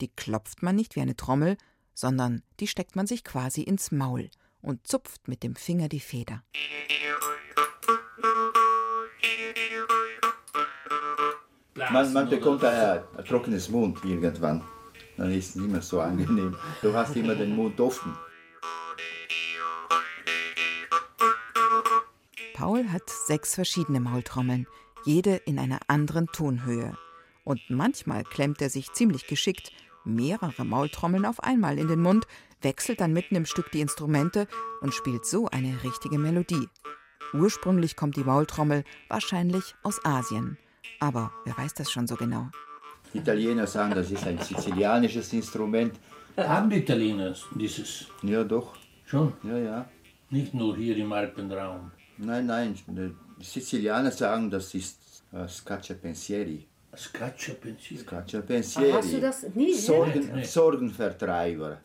die 0.00 0.08
klopft 0.08 0.62
man 0.62 0.76
nicht 0.76 0.96
wie 0.96 1.02
eine 1.02 1.14
Trommel, 1.14 1.58
sondern 1.92 2.42
die 2.58 2.66
steckt 2.66 2.96
man 2.96 3.06
sich 3.06 3.22
quasi 3.22 3.60
ins 3.62 3.92
Maul 3.92 4.30
und 4.62 4.86
zupft 4.86 5.28
mit 5.28 5.42
dem 5.42 5.56
Finger 5.56 5.90
die 5.90 6.00
Feder. 6.00 6.42
Man, 11.92 12.12
man 12.14 12.28
bekommt 12.30 12.64
ein, 12.64 13.02
ein 13.16 13.24
trockenes 13.24 13.68
Mund 13.68 14.02
irgendwann. 14.04 14.64
Dann 15.16 15.32
ist 15.32 15.50
es 15.50 15.56
nicht 15.56 15.70
mehr 15.70 15.82
so 15.82 16.00
angenehm. 16.00 16.56
Du 16.82 16.92
hast 16.94 17.16
immer 17.16 17.34
den 17.34 17.56
Mund 17.56 17.80
offen. 17.80 18.16
Paul 22.54 22.88
hat 22.90 23.08
sechs 23.26 23.54
verschiedene 23.54 24.00
Maultrommeln, 24.00 24.66
jede 25.04 25.36
in 25.36 25.58
einer 25.58 25.80
anderen 25.88 26.26
Tonhöhe. 26.28 26.96
Und 27.44 27.60
manchmal 27.68 28.24
klemmt 28.24 28.60
er 28.60 28.70
sich 28.70 28.92
ziemlich 28.92 29.26
geschickt 29.26 29.72
mehrere 30.06 30.64
Maultrommeln 30.64 31.26
auf 31.26 31.42
einmal 31.42 31.78
in 31.78 31.88
den 31.88 32.00
Mund, 32.00 32.26
wechselt 32.62 33.00
dann 33.00 33.12
mitten 33.12 33.34
im 33.34 33.44
Stück 33.44 33.70
die 33.72 33.80
Instrumente 33.80 34.46
und 34.80 34.94
spielt 34.94 35.26
so 35.26 35.48
eine 35.48 35.82
richtige 35.84 36.18
Melodie. 36.18 36.68
Ursprünglich 37.34 37.96
kommt 37.96 38.16
die 38.16 38.24
Maultrommel 38.24 38.84
wahrscheinlich 39.08 39.74
aus 39.82 40.02
Asien. 40.04 40.56
Aber 41.00 41.32
wer 41.44 41.58
weiß 41.58 41.74
das 41.74 41.90
schon 41.90 42.06
so 42.06 42.14
genau? 42.14 42.48
Die 43.16 43.22
Italiener 43.22 43.66
sagen, 43.66 43.94
das 43.94 44.10
ist 44.10 44.26
ein 44.26 44.36
sizilianisches 44.38 45.32
Instrument. 45.32 45.94
Haben 46.36 46.68
die 46.68 46.80
Italiener 46.80 47.34
dieses? 47.54 48.08
Ja, 48.22 48.44
doch. 48.44 48.74
Schon? 49.06 49.32
Ja, 49.42 49.56
ja. 49.56 49.88
Nicht 50.28 50.52
nur 50.52 50.76
hier 50.76 50.98
im 50.98 51.10
Alpenraum. 51.14 51.92
Nein, 52.18 52.44
nein. 52.44 52.74
Die 52.86 53.42
Sizilianer 53.42 54.10
sagen, 54.10 54.50
das 54.50 54.74
ist 54.74 54.98
uh, 55.32 55.48
Scaccia 55.48 55.96
Pensieri. 55.96 56.66
Scaccia 56.94 57.54
Pensieri. 57.54 58.02
Scaccia 58.02 58.40
Pensieri. 58.42 58.90
Hast 58.92 59.12
du 59.14 59.20
das 59.20 59.46
nie 59.54 59.72
Sorgen, 59.72 60.30
Nee. 60.34 60.44
Sorgenvertreiber. 60.44 61.80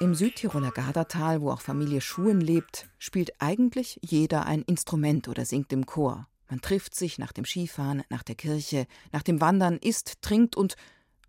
Im 0.00 0.16
Südtiroler 0.16 0.72
Gardatal, 0.72 1.42
wo 1.42 1.52
auch 1.52 1.60
Familie 1.60 2.00
Schuen 2.00 2.40
lebt, 2.40 2.88
spielt 2.98 3.34
eigentlich 3.38 4.00
jeder 4.02 4.46
ein 4.46 4.62
Instrument 4.62 5.28
oder 5.28 5.44
singt 5.44 5.72
im 5.72 5.86
Chor. 5.86 6.26
Man 6.52 6.60
trifft 6.60 6.94
sich 6.94 7.18
nach 7.18 7.32
dem 7.32 7.46
Skifahren, 7.46 8.02
nach 8.10 8.22
der 8.22 8.34
Kirche, 8.34 8.86
nach 9.10 9.22
dem 9.22 9.40
Wandern, 9.40 9.78
isst, 9.78 10.20
trinkt 10.20 10.54
und 10.54 10.74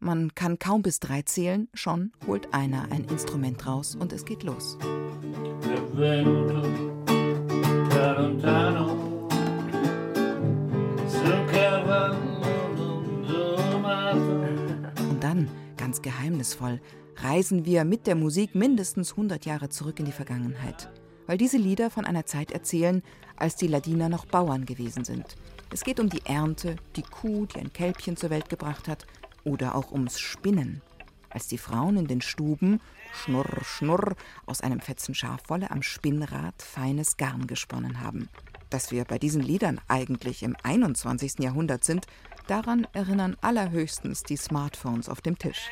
man 0.01 0.36
kann 0.36 0.60
kaum 0.60 0.82
bis 0.82 1.00
drei 1.00 1.22
zählen, 1.22 1.70
schon 1.74 2.12
holt 2.27 2.53
einer 2.53 2.92
ein 2.92 3.06
Instrument 3.06 3.65
raus 3.65 3.96
und 3.96 4.12
es 4.12 4.25
geht 4.25 4.44
los. 4.44 4.77
Und 15.00 15.24
dann, 15.24 15.48
ganz 15.77 16.01
geheimnisvoll, 16.01 16.82
reisen 17.15 17.63
wir 17.65 17.86
mit 17.86 18.08
der 18.08 18.15
Musik 18.15 18.56
mindestens 18.56 19.12
100 19.12 19.46
Jahre 19.46 19.70
zurück 19.70 20.00
in 20.00 20.06
die 20.06 20.12
Vergangenheit. 20.12 20.92
Weil 21.27 21.38
diese 21.38 21.58
Lieder 21.58 21.89
von 21.89 22.06
einer 22.06 22.25
Zeit 22.25 22.51
erzählen, 22.51 23.03
als 23.36 23.56
die 23.56 23.68
Ladiner 23.68 24.10
noch 24.10 24.25
Bauern 24.25 24.65
gewesen 24.65 25.06
sind. 25.06 25.36
Es 25.72 25.84
geht 25.84 26.00
um 26.00 26.10
die 26.10 26.25
Ernte, 26.25 26.75
die 26.96 27.01
Kuh, 27.01 27.46
die 27.46 27.60
ein 27.60 27.74
Kälbchen 27.74 28.15
zur 28.15 28.30
Welt 28.30 28.50
gebracht 28.50 28.88
hat, 28.88 29.06
oder 29.44 29.75
auch 29.75 29.92
ums 29.92 30.20
Spinnen. 30.20 30.82
Als 31.30 31.48
die 31.48 31.58
Frauen 31.58 31.98
in 31.98 32.08
den 32.08 32.22
Stuben, 32.22 32.80
schnurr, 33.12 33.63
schnurr, 33.63 34.15
aus 34.46 34.62
einem 34.62 34.80
Fetzen 34.80 35.15
Schafwolle 35.15 35.72
am 35.72 35.82
Spinnrad 35.82 36.62
feines 36.62 37.18
Garn 37.18 37.48
gesponnen 37.48 38.01
haben. 38.01 38.30
Dass 38.70 38.92
wir 38.92 39.03
bei 39.06 39.18
diesen 39.18 39.42
Liedern 39.42 39.82
eigentlich 39.88 40.44
im 40.44 40.56
21. 40.62 41.39
Jahrhundert 41.39 41.84
sind, 41.84 42.06
daran 42.48 42.88
erinnern 42.94 43.36
allerhöchstens 43.42 44.24
die 44.24 44.38
Smartphones 44.38 45.10
auf 45.10 45.22
dem 45.22 45.38
Tisch. 45.39 45.70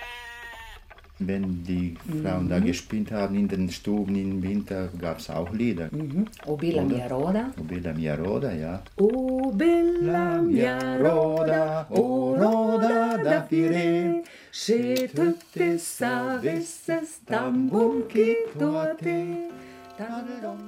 Wenn 1.28 1.64
die 1.64 1.96
Frauen 2.22 2.50
da 2.50 2.60
Mhm. 2.60 2.66
gespielt 2.66 3.12
haben 3.12 3.36
in 3.36 3.48
den 3.48 3.70
Stuben 3.70 4.16
im 4.16 4.42
Winter, 4.42 4.90
gab 5.00 5.20
es 5.20 5.30
auch 5.30 5.52
Lieder. 5.52 5.90
Mhm. 5.92 6.26
O 6.46 6.56
bella 6.58 6.84
mia 6.84 7.08
roda. 7.08 7.52
O 7.60 7.64
bella 7.64 7.94
mia 7.94 8.16
roda, 8.16 8.52
ja. 8.54 8.82
O 8.98 9.52
bella 9.52 10.42
mia 10.42 10.78
roda, 10.98 11.88
o 11.90 12.34
roda 12.36 13.18
da 13.24 13.42
fire, 13.44 14.24
se 14.52 15.08
tutte 15.08 15.78
savesses 15.78 17.22
tambum 17.26 18.08
kitoate. 18.08 19.38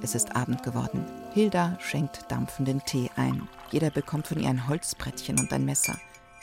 Es 0.02 0.14
ist 0.14 0.36
Abend 0.36 0.62
geworden. 0.62 1.04
Hilda 1.32 1.76
schenkt 1.80 2.30
dampfenden 2.30 2.80
Tee 2.86 3.10
ein. 3.16 3.48
Jeder 3.72 3.90
bekommt 3.90 4.28
von 4.28 4.38
ihr 4.38 4.48
ein 4.48 4.68
Holzbrettchen 4.68 5.38
und 5.40 5.52
ein 5.52 5.64
Messer. 5.64 5.96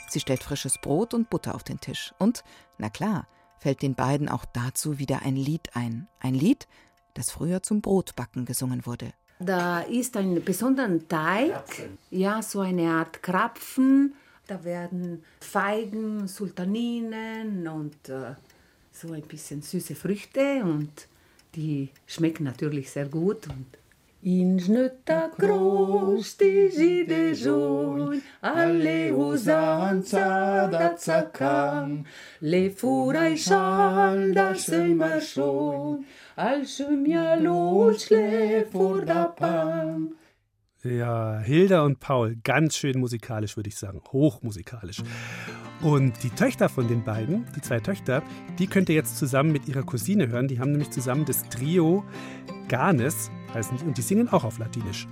Sie 0.09 0.19
stellt 0.19 0.43
frisches 0.43 0.77
Brot 0.77 1.13
und 1.13 1.29
Butter 1.29 1.55
auf 1.55 1.63
den 1.63 1.79
Tisch. 1.79 2.13
Und, 2.19 2.43
na 2.77 2.89
klar, 2.89 3.27
fällt 3.61 3.83
den 3.83 3.93
beiden 3.93 4.27
auch 4.27 4.43
dazu 4.43 4.97
wieder 4.97 5.21
ein 5.21 5.35
Lied 5.35 5.69
ein. 5.75 6.07
Ein 6.19 6.33
Lied, 6.33 6.67
das 7.13 7.29
früher 7.29 7.61
zum 7.61 7.81
Brotbacken 7.81 8.45
gesungen 8.45 8.85
wurde. 8.85 9.13
Da 9.39 9.81
ist 9.81 10.17
ein 10.17 10.43
besonderer 10.43 10.99
Teig, 11.07 11.89
ja, 12.09 12.41
so 12.41 12.59
eine 12.59 12.91
Art 12.91 13.23
Krapfen. 13.23 14.15
Da 14.47 14.63
werden 14.63 15.23
Feigen, 15.39 16.27
Sultaninen 16.27 17.67
und 17.67 18.09
äh, 18.09 18.35
so 18.91 19.13
ein 19.13 19.21
bisschen 19.21 19.61
süße 19.61 19.95
Früchte 19.95 20.63
und 20.63 21.07
die 21.55 21.89
schmecken 22.05 22.43
natürlich 22.43 22.91
sehr 22.91 23.07
gut. 23.07 23.47
Und 23.47 23.65
in 24.23 24.59
Schnötter 24.59 25.31
Krosti 25.35 26.69
de 27.07 27.33
Join, 27.33 28.21
alle 28.41 29.11
usanza 29.11 30.69
da 30.71 30.95
zakam, 30.95 32.05
le 32.41 32.69
furai 32.69 33.35
schal 33.35 34.31
da 34.33 34.53
immer 34.71 35.19
schon, 35.21 36.05
als 36.35 36.79
mia 36.89 37.35
luce 37.35 38.67
fur 38.71 39.01
da 39.05 39.25
pam. 39.25 40.20
Ja, 40.83 41.37
Hilda 41.37 41.83
und 41.83 41.99
Paul, 41.99 42.37
ganz 42.43 42.75
schön 42.75 42.99
musikalisch, 42.99 43.55
würde 43.55 43.69
ich 43.69 43.75
sagen. 43.75 44.01
Hochmusikalisch. 44.11 45.03
Und 45.81 46.23
die 46.23 46.31
Töchter 46.31 46.69
von 46.69 46.87
den 46.87 47.03
beiden, 47.03 47.45
die 47.55 47.61
zwei 47.61 47.79
Töchter, 47.79 48.23
die 48.57 48.65
könnt 48.65 48.89
ihr 48.89 48.95
jetzt 48.95 49.17
zusammen 49.17 49.51
mit 49.51 49.67
ihrer 49.67 49.83
Cousine 49.83 50.27
hören. 50.27 50.47
Die 50.47 50.59
haben 50.59 50.71
nämlich 50.71 50.89
zusammen 50.89 51.25
das 51.25 51.47
Trio 51.49 52.03
Ganes, 52.67 53.29
heißen 53.53 53.77
die, 53.77 53.83
und 53.83 53.97
die 53.97 54.01
singen 54.01 54.29
auch 54.29 54.43
auf 54.43 54.57
Latinisch. 54.57 55.07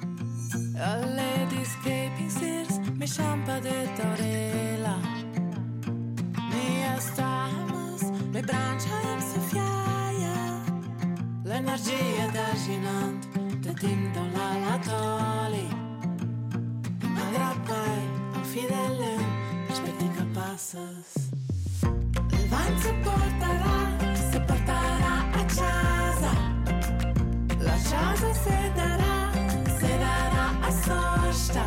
L'energia 11.46 12.28
da 12.32 12.46
ginant 12.66 13.29
de 13.82 13.88
tinta 13.88 14.20
la 14.20 14.50
la 14.66 14.78
toli 14.80 15.68
M'agrappai 17.16 18.02
al 18.36 18.44
fidel 18.44 19.00
aspetti 19.70 20.08
que 20.16 20.26
passes 20.34 21.32
El 22.38 22.46
vent 22.52 22.78
se 22.84 22.92
portarà, 23.04 23.78
se 24.32 24.40
portarà 24.48 25.16
a 25.34 25.44
casa. 25.58 26.34
La 27.60 27.78
casa 27.90 28.34
se 28.44 28.58
darà, 28.76 29.16
se 29.80 29.92
darà 30.04 30.46
a 30.62 30.72
sosta. 30.72 31.66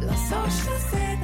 La 0.00 0.16
sosta 0.28 0.74
se 0.90 1.04
darà, 1.06 1.19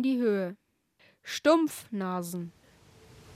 in 0.00 0.02
die 0.02 0.18
Höhe. 0.18 0.56
Stumpfnasen. 1.22 2.52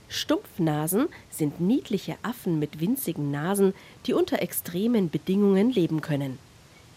Stumpfnasen 0.07 1.09
sind 1.29 1.61
niedliche 1.61 2.15
Affen 2.23 2.57
mit 2.57 2.79
winzigen 2.79 3.29
Nasen, 3.29 3.75
die 4.07 4.13
unter 4.13 4.41
extremen 4.41 5.11
Bedingungen 5.11 5.69
leben 5.69 6.01
können. 6.01 6.39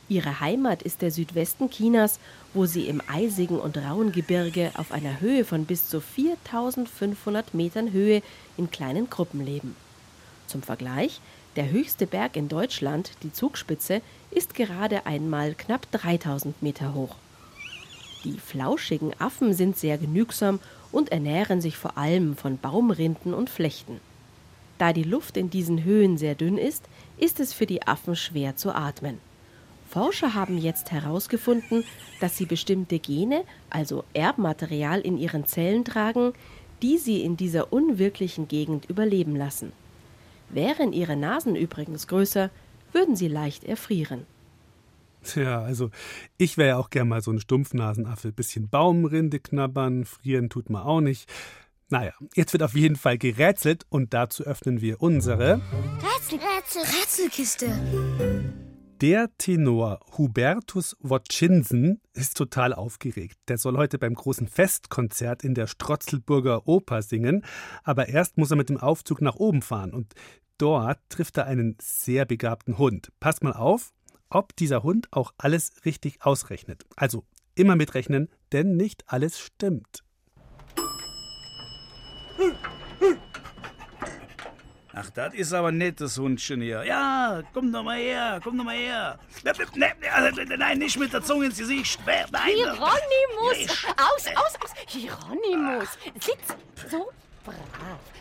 Ihre 0.08 0.40
Heimat 0.40 0.80
ist 0.80 1.02
der 1.02 1.10
Südwesten 1.10 1.68
Chinas, 1.68 2.18
wo 2.54 2.64
sie 2.64 2.88
im 2.88 3.02
eisigen 3.08 3.58
und 3.60 3.76
rauen 3.76 4.10
Gebirge 4.10 4.70
auf 4.74 4.90
einer 4.90 5.20
Höhe 5.20 5.44
von 5.44 5.66
bis 5.66 5.86
zu 5.86 6.00
4500 6.00 7.52
Metern 7.52 7.92
Höhe 7.92 8.22
in 8.56 8.70
kleinen 8.70 9.10
Gruppen 9.10 9.44
leben. 9.44 9.76
Zum 10.46 10.62
Vergleich, 10.62 11.20
der 11.56 11.70
höchste 11.70 12.06
Berg 12.06 12.36
in 12.36 12.48
Deutschland, 12.48 13.10
die 13.22 13.34
Zugspitze, 13.34 14.00
ist 14.30 14.54
gerade 14.54 15.04
einmal 15.04 15.54
knapp 15.54 15.92
3000 15.92 16.62
Meter 16.62 16.94
hoch. 16.94 17.16
Die 18.24 18.38
flauschigen 18.38 19.12
Affen 19.18 19.54
sind 19.54 19.76
sehr 19.76 19.98
genügsam 19.98 20.60
und 20.90 21.12
ernähren 21.12 21.60
sich 21.60 21.76
vor 21.76 21.96
allem 21.96 22.36
von 22.36 22.58
Baumrinden 22.58 23.34
und 23.34 23.50
Flechten. 23.50 24.00
Da 24.78 24.92
die 24.92 25.04
Luft 25.04 25.36
in 25.36 25.50
diesen 25.50 25.84
Höhen 25.84 26.18
sehr 26.18 26.34
dünn 26.34 26.58
ist, 26.58 26.84
ist 27.16 27.40
es 27.40 27.52
für 27.52 27.66
die 27.66 27.86
Affen 27.86 28.16
schwer 28.16 28.56
zu 28.56 28.74
atmen. 28.74 29.18
Forscher 29.88 30.34
haben 30.34 30.58
jetzt 30.58 30.90
herausgefunden, 30.92 31.84
dass 32.20 32.36
sie 32.36 32.44
bestimmte 32.44 32.98
Gene, 32.98 33.44
also 33.70 34.04
Erbmaterial 34.12 35.00
in 35.00 35.16
ihren 35.16 35.46
Zellen 35.46 35.84
tragen, 35.84 36.32
die 36.82 36.98
sie 36.98 37.22
in 37.22 37.36
dieser 37.36 37.72
unwirklichen 37.72 38.48
Gegend 38.48 38.88
überleben 38.88 39.34
lassen. 39.34 39.72
Wären 40.50 40.92
ihre 40.92 41.16
Nasen 41.16 41.56
übrigens 41.56 42.06
größer, 42.06 42.50
würden 42.92 43.16
sie 43.16 43.28
leicht 43.28 43.64
erfrieren. 43.64 44.26
Ja, 45.34 45.62
also 45.62 45.90
ich 46.36 46.56
wäre 46.56 46.68
ja 46.68 46.76
auch 46.78 46.90
gern 46.90 47.08
mal 47.08 47.22
so 47.22 47.30
ein 47.30 47.40
Stumpfnasenaffe. 47.40 48.32
Bisschen 48.32 48.68
Baumrinde 48.68 49.40
knabbern, 49.40 50.04
frieren 50.04 50.48
tut 50.48 50.70
man 50.70 50.82
auch 50.82 51.00
nicht. 51.00 51.30
Naja, 51.90 52.12
jetzt 52.34 52.52
wird 52.52 52.62
auf 52.62 52.74
jeden 52.74 52.96
Fall 52.96 53.16
gerätselt 53.16 53.86
und 53.88 54.12
dazu 54.12 54.44
öffnen 54.44 54.80
wir 54.80 55.00
unsere. 55.00 55.62
Rätsel, 56.02 56.38
Rätsel, 56.38 56.82
Rätselkiste. 56.82 57.66
Der 59.00 59.30
Tenor 59.38 60.00
Hubertus 60.18 60.96
Wotschinsen 61.00 62.00
ist 62.14 62.36
total 62.36 62.74
aufgeregt. 62.74 63.38
Der 63.46 63.56
soll 63.56 63.76
heute 63.76 63.96
beim 63.96 64.14
großen 64.14 64.48
Festkonzert 64.48 65.44
in 65.44 65.54
der 65.54 65.68
Strotzelburger 65.68 66.66
Oper 66.66 67.02
singen, 67.02 67.44
aber 67.84 68.08
erst 68.08 68.38
muss 68.38 68.50
er 68.50 68.56
mit 68.56 68.70
dem 68.70 68.78
Aufzug 68.78 69.22
nach 69.22 69.36
oben 69.36 69.62
fahren 69.62 69.94
und 69.94 70.14
dort 70.58 70.98
trifft 71.08 71.36
er 71.36 71.46
einen 71.46 71.76
sehr 71.80 72.24
begabten 72.24 72.76
Hund. 72.76 73.12
Passt 73.20 73.44
mal 73.44 73.52
auf, 73.52 73.92
ob 74.30 74.54
dieser 74.56 74.82
Hund 74.82 75.08
auch 75.12 75.32
alles 75.38 75.72
richtig 75.84 76.22
ausrechnet. 76.22 76.84
Also 76.96 77.24
immer 77.54 77.76
mitrechnen, 77.76 78.28
denn 78.52 78.76
nicht 78.76 79.04
alles 79.06 79.38
stimmt. 79.38 80.04
Ach, 85.00 85.10
das 85.10 85.32
ist 85.34 85.52
aber 85.52 85.70
nettes 85.70 86.18
Hundchen 86.18 86.60
hier. 86.60 86.82
Ja, 86.82 87.42
komm 87.52 87.72
doch 87.72 87.84
mal 87.84 87.98
her, 87.98 88.40
komm 88.42 88.58
doch 88.58 88.64
mal 88.64 88.74
her. 88.74 89.18
Ne, 89.44 89.52
ne, 89.76 89.92
ne, 90.00 90.12
also, 90.12 90.42
Nein, 90.56 90.78
nicht 90.78 90.98
mit 90.98 91.12
der 91.12 91.22
Zunge 91.22 91.46
ins 91.46 91.58
Gesicht. 91.58 92.00
Nein, 92.04 92.54
Hieronymus! 92.54 93.86
Aus, 93.96 94.26
aus, 94.34 94.56
aus! 94.64 94.74
Hieronymus! 94.88 95.88
Sitz! 96.14 96.56
So, 96.90 97.10
brav, 97.44 97.54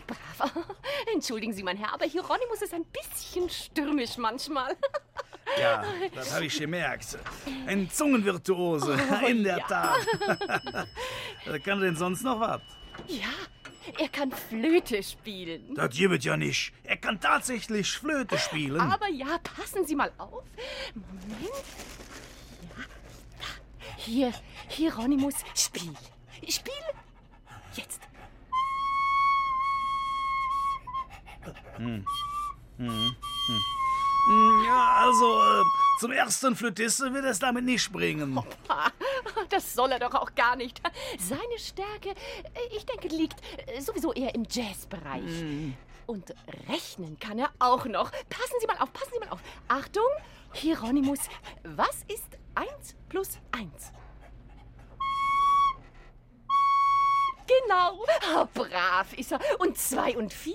brav. 0.06 0.66
Entschuldigen 1.12 1.52
Sie, 1.52 1.64
mein 1.64 1.76
Herr, 1.76 1.94
aber 1.94 2.04
Hieronymus 2.04 2.62
ist 2.62 2.72
ein 2.72 2.84
bisschen 2.84 3.50
stürmisch 3.50 4.16
manchmal. 4.16 4.76
Ja, 5.60 5.84
das 6.14 6.34
habe 6.34 6.46
ich 6.46 6.58
gemerkt. 6.58 7.18
Ein 7.66 7.90
Zungenvirtuose, 7.90 8.98
Oh, 9.22 9.26
in 9.26 9.42
der 9.44 9.58
ja. 9.58 9.66
Tat. 9.66 10.06
Wer 11.44 11.60
kann 11.64 11.80
denn 11.80 11.96
sonst 11.96 12.22
noch 12.22 12.40
was? 12.40 12.60
Ja, 13.06 13.28
er 13.98 14.08
kann 14.08 14.30
Flöte 14.32 15.02
spielen. 15.02 15.74
Das 15.74 15.90
gibt 15.96 16.24
ja 16.24 16.36
nicht. 16.36 16.72
Er 16.84 16.96
kann 16.96 17.20
tatsächlich 17.20 17.90
Flöte 17.90 18.36
spielen. 18.38 18.80
Aber 18.80 19.08
ja, 19.08 19.38
passen 19.38 19.86
Sie 19.86 19.94
mal 19.96 20.12
auf. 20.18 20.44
Moment. 20.94 21.64
Ja. 23.40 23.46
Hier, 23.96 24.32
Hieronymus, 24.68 25.34
spiel. 25.54 25.94
Spiel. 26.48 26.72
Jetzt. 27.74 28.00
Hm. 31.76 32.04
Hm. 32.76 32.88
Hm. 32.88 33.16
Hm, 34.28 34.64
Ja, 34.66 34.94
also, 35.06 35.40
äh, 35.40 35.62
zum 36.00 36.12
ersten 36.12 36.54
Flötiste 36.54 37.12
wird 37.14 37.24
es 37.24 37.38
damit 37.38 37.64
nicht 37.64 37.90
bringen. 37.92 38.38
Ah, 38.68 38.90
Das 39.48 39.74
soll 39.74 39.90
er 39.92 39.98
doch 39.98 40.14
auch 40.14 40.34
gar 40.34 40.54
nicht. 40.56 40.80
Seine 41.18 41.58
Stärke, 41.58 42.10
äh, 42.10 42.76
ich 42.76 42.84
denke, 42.86 43.08
liegt 43.08 43.40
äh, 43.66 43.80
sowieso 43.80 44.12
eher 44.12 44.34
im 44.34 44.44
Jazzbereich. 44.48 45.22
Hm. 45.24 45.74
Und 46.06 46.34
rechnen 46.68 47.18
kann 47.18 47.38
er 47.38 47.50
auch 47.58 47.84
noch. 47.86 48.10
Passen 48.28 48.54
Sie 48.60 48.66
mal 48.66 48.76
auf, 48.78 48.92
passen 48.92 49.10
Sie 49.12 49.18
mal 49.20 49.28
auf. 49.30 49.40
Achtung, 49.68 50.06
Hieronymus, 50.52 51.18
was 51.64 52.04
ist 52.08 52.24
1 52.54 52.68
plus 53.08 53.38
1? 53.52 53.92
Genau, 57.46 58.04
Ah, 58.34 58.46
brav 58.52 59.12
ist 59.14 59.32
er. 59.32 59.40
Und 59.58 59.76
2 59.78 60.16
und 60.18 60.32
4? 60.32 60.54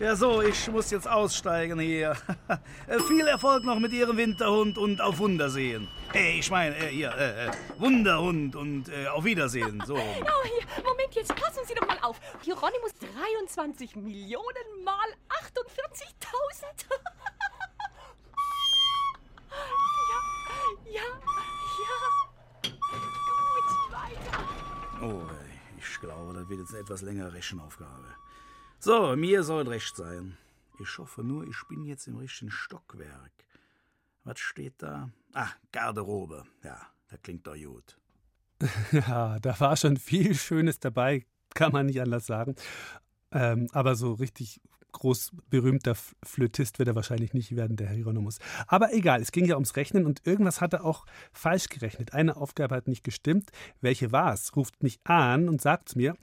Ja, 0.00 0.14
so, 0.14 0.42
ich 0.42 0.70
muss 0.70 0.92
jetzt 0.92 1.08
aussteigen 1.08 1.80
hier. 1.80 2.16
Äh, 2.86 3.00
Viel 3.00 3.26
Erfolg 3.26 3.64
noch 3.64 3.78
mit 3.78 3.92
Ihrem 3.92 4.16
Winterhund 4.16 4.78
und 4.78 5.02
auf 5.02 5.18
Wundersehen. 5.18 5.88
Äh, 6.14 6.38
ich 6.38 6.50
meine, 6.50 6.74
äh, 6.76 6.86
hier, 6.88 7.12
äh, 7.14 7.48
äh, 7.48 7.50
Wunderhund 7.78 8.56
und 8.56 8.88
äh, 8.88 9.08
auf 9.08 9.24
Wiedersehen. 9.24 9.82
So. 9.86 9.94
Oh, 9.98 10.00
hier, 10.44 10.84
Moment, 10.84 11.14
jetzt 11.14 11.34
passen 11.34 11.60
Sie 11.66 11.74
doch 11.74 11.86
mal 11.86 11.98
auf. 12.00 12.18
Hieronymus 12.42 12.94
23 12.94 13.96
Millionen 13.96 14.84
mal 14.84 14.94
48.000. 15.28 16.64
ja, 20.10 20.20
ja, 20.92 21.02
ja. 21.82 22.70
Gut, 22.70 23.70
weiter. 23.92 24.38
Oh, 25.02 25.22
ich 25.76 26.00
glaube, 26.00 26.32
das 26.32 26.48
wird 26.48 26.60
jetzt 26.60 26.70
eine 26.70 26.80
etwas 26.80 27.02
längere 27.02 27.34
Rechenaufgabe. 27.34 28.14
So, 28.80 29.16
mir 29.16 29.42
soll 29.42 29.66
recht 29.66 29.96
sein. 29.96 30.36
Ich 30.80 30.98
hoffe 30.98 31.24
nur, 31.24 31.44
ich 31.48 31.64
bin 31.68 31.84
jetzt 31.84 32.06
im 32.06 32.16
richtigen 32.16 32.52
Stockwerk. 32.52 33.32
Was 34.22 34.38
steht 34.38 34.74
da? 34.78 35.10
Ah, 35.32 35.48
Garderobe. 35.72 36.44
Ja, 36.62 36.80
das 37.10 37.20
klingt 37.22 37.46
doch 37.46 37.56
gut. 37.56 37.98
Ja, 38.92 39.38
da 39.40 39.58
war 39.60 39.76
schon 39.76 39.96
viel 39.96 40.34
Schönes 40.34 40.78
dabei, 40.78 41.26
kann 41.54 41.72
man 41.72 41.86
nicht 41.86 42.00
anders 42.00 42.26
sagen. 42.26 42.54
Ähm, 43.32 43.68
aber 43.72 43.96
so 43.96 44.12
richtig 44.14 44.60
groß 44.92 45.32
berühmter 45.50 45.96
Flötist 46.24 46.78
wird 46.78 46.88
er 46.88 46.94
wahrscheinlich 46.94 47.34
nicht 47.34 47.56
werden, 47.56 47.76
der 47.76 47.90
Hieronymus. 47.90 48.38
Aber 48.66 48.92
egal, 48.92 49.20
es 49.20 49.32
ging 49.32 49.44
ja 49.44 49.54
ums 49.54 49.76
Rechnen 49.76 50.06
und 50.06 50.26
irgendwas 50.26 50.60
hat 50.60 50.72
er 50.72 50.84
auch 50.84 51.06
falsch 51.32 51.68
gerechnet. 51.68 52.14
Eine 52.14 52.36
Aufgabe 52.36 52.74
hat 52.74 52.88
nicht 52.88 53.04
gestimmt. 53.04 53.50
Welche 53.80 54.12
war 54.12 54.32
es? 54.32 54.54
Ruft 54.56 54.82
mich 54.82 55.00
an 55.04 55.48
und 55.48 55.60
sagt's 55.60 55.94
mir. 55.94 56.16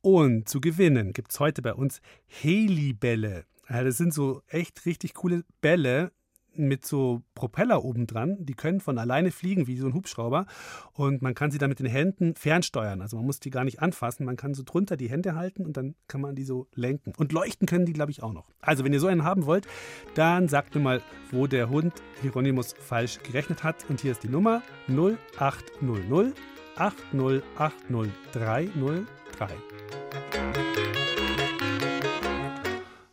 Und 0.00 0.48
zu 0.48 0.60
gewinnen 0.60 1.12
gibt's 1.12 1.40
heute 1.40 1.62
bei 1.62 1.74
uns 1.74 2.00
Helibälle. 2.26 3.44
Ja, 3.68 3.82
das 3.82 3.96
sind 3.96 4.14
so 4.14 4.42
echt 4.46 4.86
richtig 4.86 5.14
coole 5.14 5.44
Bälle 5.60 6.12
mit 6.58 6.86
so 6.86 7.22
Propeller 7.34 7.84
oben 7.84 8.06
dran. 8.06 8.36
Die 8.40 8.54
können 8.54 8.80
von 8.80 8.98
alleine 8.98 9.30
fliegen 9.30 9.66
wie 9.66 9.76
so 9.76 9.86
ein 9.86 9.94
Hubschrauber. 9.94 10.46
Und 10.92 11.22
man 11.22 11.34
kann 11.34 11.50
sie 11.50 11.58
dann 11.58 11.68
mit 11.68 11.78
den 11.78 11.86
Händen 11.86 12.34
fernsteuern. 12.34 13.02
Also 13.02 13.16
man 13.16 13.26
muss 13.26 13.40
die 13.40 13.50
gar 13.50 13.64
nicht 13.64 13.80
anfassen. 13.80 14.24
Man 14.24 14.36
kann 14.36 14.54
so 14.54 14.62
drunter 14.64 14.96
die 14.96 15.10
Hände 15.10 15.34
halten 15.34 15.64
und 15.64 15.76
dann 15.76 15.94
kann 16.08 16.20
man 16.20 16.34
die 16.34 16.44
so 16.44 16.68
lenken. 16.74 17.12
Und 17.16 17.32
leuchten 17.32 17.66
können 17.66 17.86
die, 17.86 17.92
glaube 17.92 18.10
ich, 18.10 18.22
auch 18.22 18.32
noch. 18.32 18.48
Also 18.60 18.84
wenn 18.84 18.92
ihr 18.92 19.00
so 19.00 19.06
einen 19.06 19.24
haben 19.24 19.46
wollt, 19.46 19.66
dann 20.14 20.48
sagt 20.48 20.74
mir 20.74 20.80
mal, 20.80 21.02
wo 21.30 21.46
der 21.46 21.68
Hund 21.68 21.92
Hieronymus 22.22 22.74
falsch 22.78 23.18
gerechnet 23.22 23.64
hat. 23.64 23.88
Und 23.88 24.00
hier 24.00 24.12
ist 24.12 24.22
die 24.22 24.28
Nummer 24.28 24.62
0800 24.88 26.34
8080303. 26.76 28.70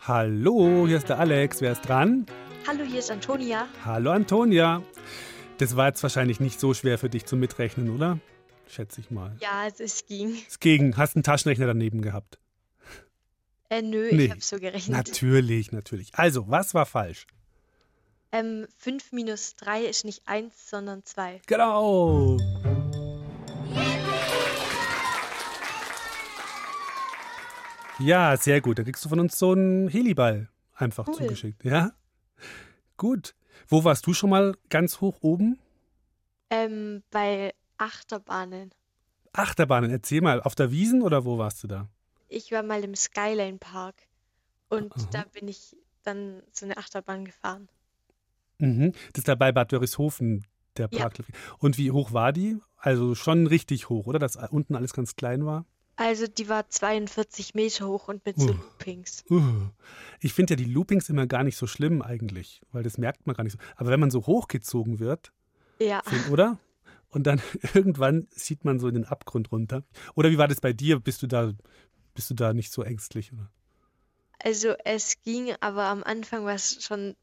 Hallo, 0.01 0.85
hier 0.85 0.97
ist 0.97 1.07
der 1.07 1.19
Alex. 1.19 1.61
Wer 1.61 1.71
ist 1.71 1.87
dran? 1.87 2.25
Hallo, 2.67 2.83
hier 2.83 2.99
ist 2.99 3.11
Antonia. 3.11 3.67
Hallo 3.83 4.11
Antonia. 4.11 4.81
Das 5.57 5.75
war 5.75 5.87
jetzt 5.87 6.01
wahrscheinlich 6.03 6.39
nicht 6.39 6.59
so 6.59 6.73
schwer 6.73 6.97
für 6.97 7.09
dich 7.09 7.25
zum 7.25 7.39
Mitrechnen, 7.39 7.89
oder? 7.93 8.19
Schätze 8.67 9.01
ich 9.01 9.11
mal. 9.11 9.35
Ja, 9.41 9.67
es 9.67 10.05
ging. 10.05 10.35
Es 10.47 10.59
ging. 10.59 10.95
Hast 10.97 11.15
einen 11.15 11.23
Taschenrechner 11.23 11.67
daneben 11.67 12.01
gehabt? 12.01 12.39
Äh, 13.69 13.81
nö, 13.81 14.09
Nee. 14.11 14.25
ich 14.25 14.31
habe 14.31 14.41
so 14.41 14.57
gerechnet. 14.59 14.95
Natürlich, 14.97 15.71
natürlich. 15.71 16.11
Also, 16.15 16.49
was 16.49 16.73
war 16.73 16.85
falsch? 16.85 17.27
Ähm, 18.31 18.65
5 18.77 19.11
minus 19.11 19.55
3 19.57 19.83
ist 19.85 20.05
nicht 20.05 20.21
1, 20.27 20.69
sondern 20.69 21.03
2. 21.05 21.41
Genau. 21.45 22.37
Ja, 27.99 28.35
sehr 28.37 28.61
gut. 28.61 28.77
Dann 28.79 28.85
kriegst 28.85 29.03
du 29.05 29.09
von 29.09 29.19
uns 29.19 29.37
so 29.37 29.51
einen 29.51 29.87
Heliball 29.87 30.49
einfach 30.75 31.07
Cool. 31.07 31.15
zugeschickt. 31.15 31.63
Ja? 31.63 31.91
Gut. 32.97 33.35
Wo 33.67 33.83
warst 33.83 34.05
du 34.07 34.13
schon 34.13 34.29
mal 34.29 34.55
ganz 34.69 35.01
hoch 35.01 35.17
oben? 35.21 35.59
Ähm, 36.49 37.03
bei 37.11 37.53
Achterbahnen. 37.77 38.71
Achterbahnen, 39.31 39.91
erzähl 39.91 40.21
mal. 40.21 40.41
Auf 40.41 40.55
der 40.55 40.71
Wiesen 40.71 41.01
oder 41.01 41.25
wo 41.25 41.37
warst 41.37 41.63
du 41.63 41.67
da? 41.67 41.89
Ich 42.27 42.51
war 42.51 42.63
mal 42.63 42.83
im 42.83 42.95
Skyline 42.95 43.57
Park 43.57 43.95
und 44.69 44.93
Aha. 44.95 45.07
da 45.11 45.23
bin 45.33 45.47
ich 45.47 45.75
dann 46.03 46.41
so 46.51 46.65
eine 46.65 46.77
Achterbahn 46.77 47.25
gefahren. 47.25 47.69
Mhm. 48.59 48.91
Das 49.13 49.19
ist 49.19 49.27
da 49.27 49.35
bei 49.35 49.51
Bad 49.51 49.71
Wörishofen, 49.71 50.45
der 50.77 50.89
Ja. 50.91 50.99
Park. 50.99 51.19
Und 51.59 51.77
wie 51.77 51.91
hoch 51.91 52.13
war 52.13 52.31
die? 52.33 52.57
Also 52.77 53.15
schon 53.15 53.47
richtig 53.47 53.89
hoch, 53.89 54.07
oder? 54.07 54.19
Dass 54.19 54.35
unten 54.51 54.75
alles 54.75 54.93
ganz 54.93 55.15
klein 55.15 55.45
war? 55.45 55.65
Also 55.95 56.25
die 56.27 56.49
war 56.49 56.67
42 56.69 57.53
Meter 57.53 57.87
hoch 57.87 58.07
und 58.07 58.25
mit 58.25 58.39
so 58.39 58.47
Uh. 58.49 58.53
Loopings. 58.53 59.23
Uh. 59.29 59.41
Ich 60.19 60.33
finde 60.33 60.53
ja 60.53 60.55
die 60.55 60.65
Loopings 60.65 61.09
immer 61.09 61.27
gar 61.27 61.43
nicht 61.43 61.57
so 61.57 61.67
schlimm 61.67 62.01
eigentlich, 62.01 62.61
weil 62.71 62.83
das 62.83 62.97
merkt 62.97 63.27
man 63.27 63.35
gar 63.35 63.43
nicht 63.43 63.53
so. 63.53 63.59
Aber 63.75 63.89
wenn 63.91 63.99
man 63.99 64.09
so 64.11 64.25
hochgezogen 64.25 64.99
wird, 64.99 65.31
Ja. 65.79 66.01
find, 66.05 66.29
oder? 66.31 66.57
Und 67.09 67.27
dann 67.27 67.41
irgendwann 67.75 68.27
sieht 68.31 68.65
man 68.65 68.79
so 68.79 68.87
in 68.87 68.95
den 68.95 69.05
Abgrund 69.05 69.51
runter. 69.51 69.83
Oder 70.15 70.31
wie 70.31 70.37
war 70.39 70.47
das 70.47 70.61
bei 70.61 70.73
dir? 70.73 70.99
Bist 70.99 71.21
du 71.21 71.27
da, 71.27 71.53
bist 72.15 72.29
du 72.29 72.33
da 72.33 72.53
nicht 72.53 72.71
so 72.71 72.81
ängstlich? 72.81 73.31
Oder? 73.31 73.51
Also 74.43 74.73
es 74.83 75.21
ging, 75.21 75.53
aber 75.61 75.83
am 75.85 76.03
Anfang 76.03 76.43
war 76.43 76.55
es 76.55 76.83
schon, 76.83 77.15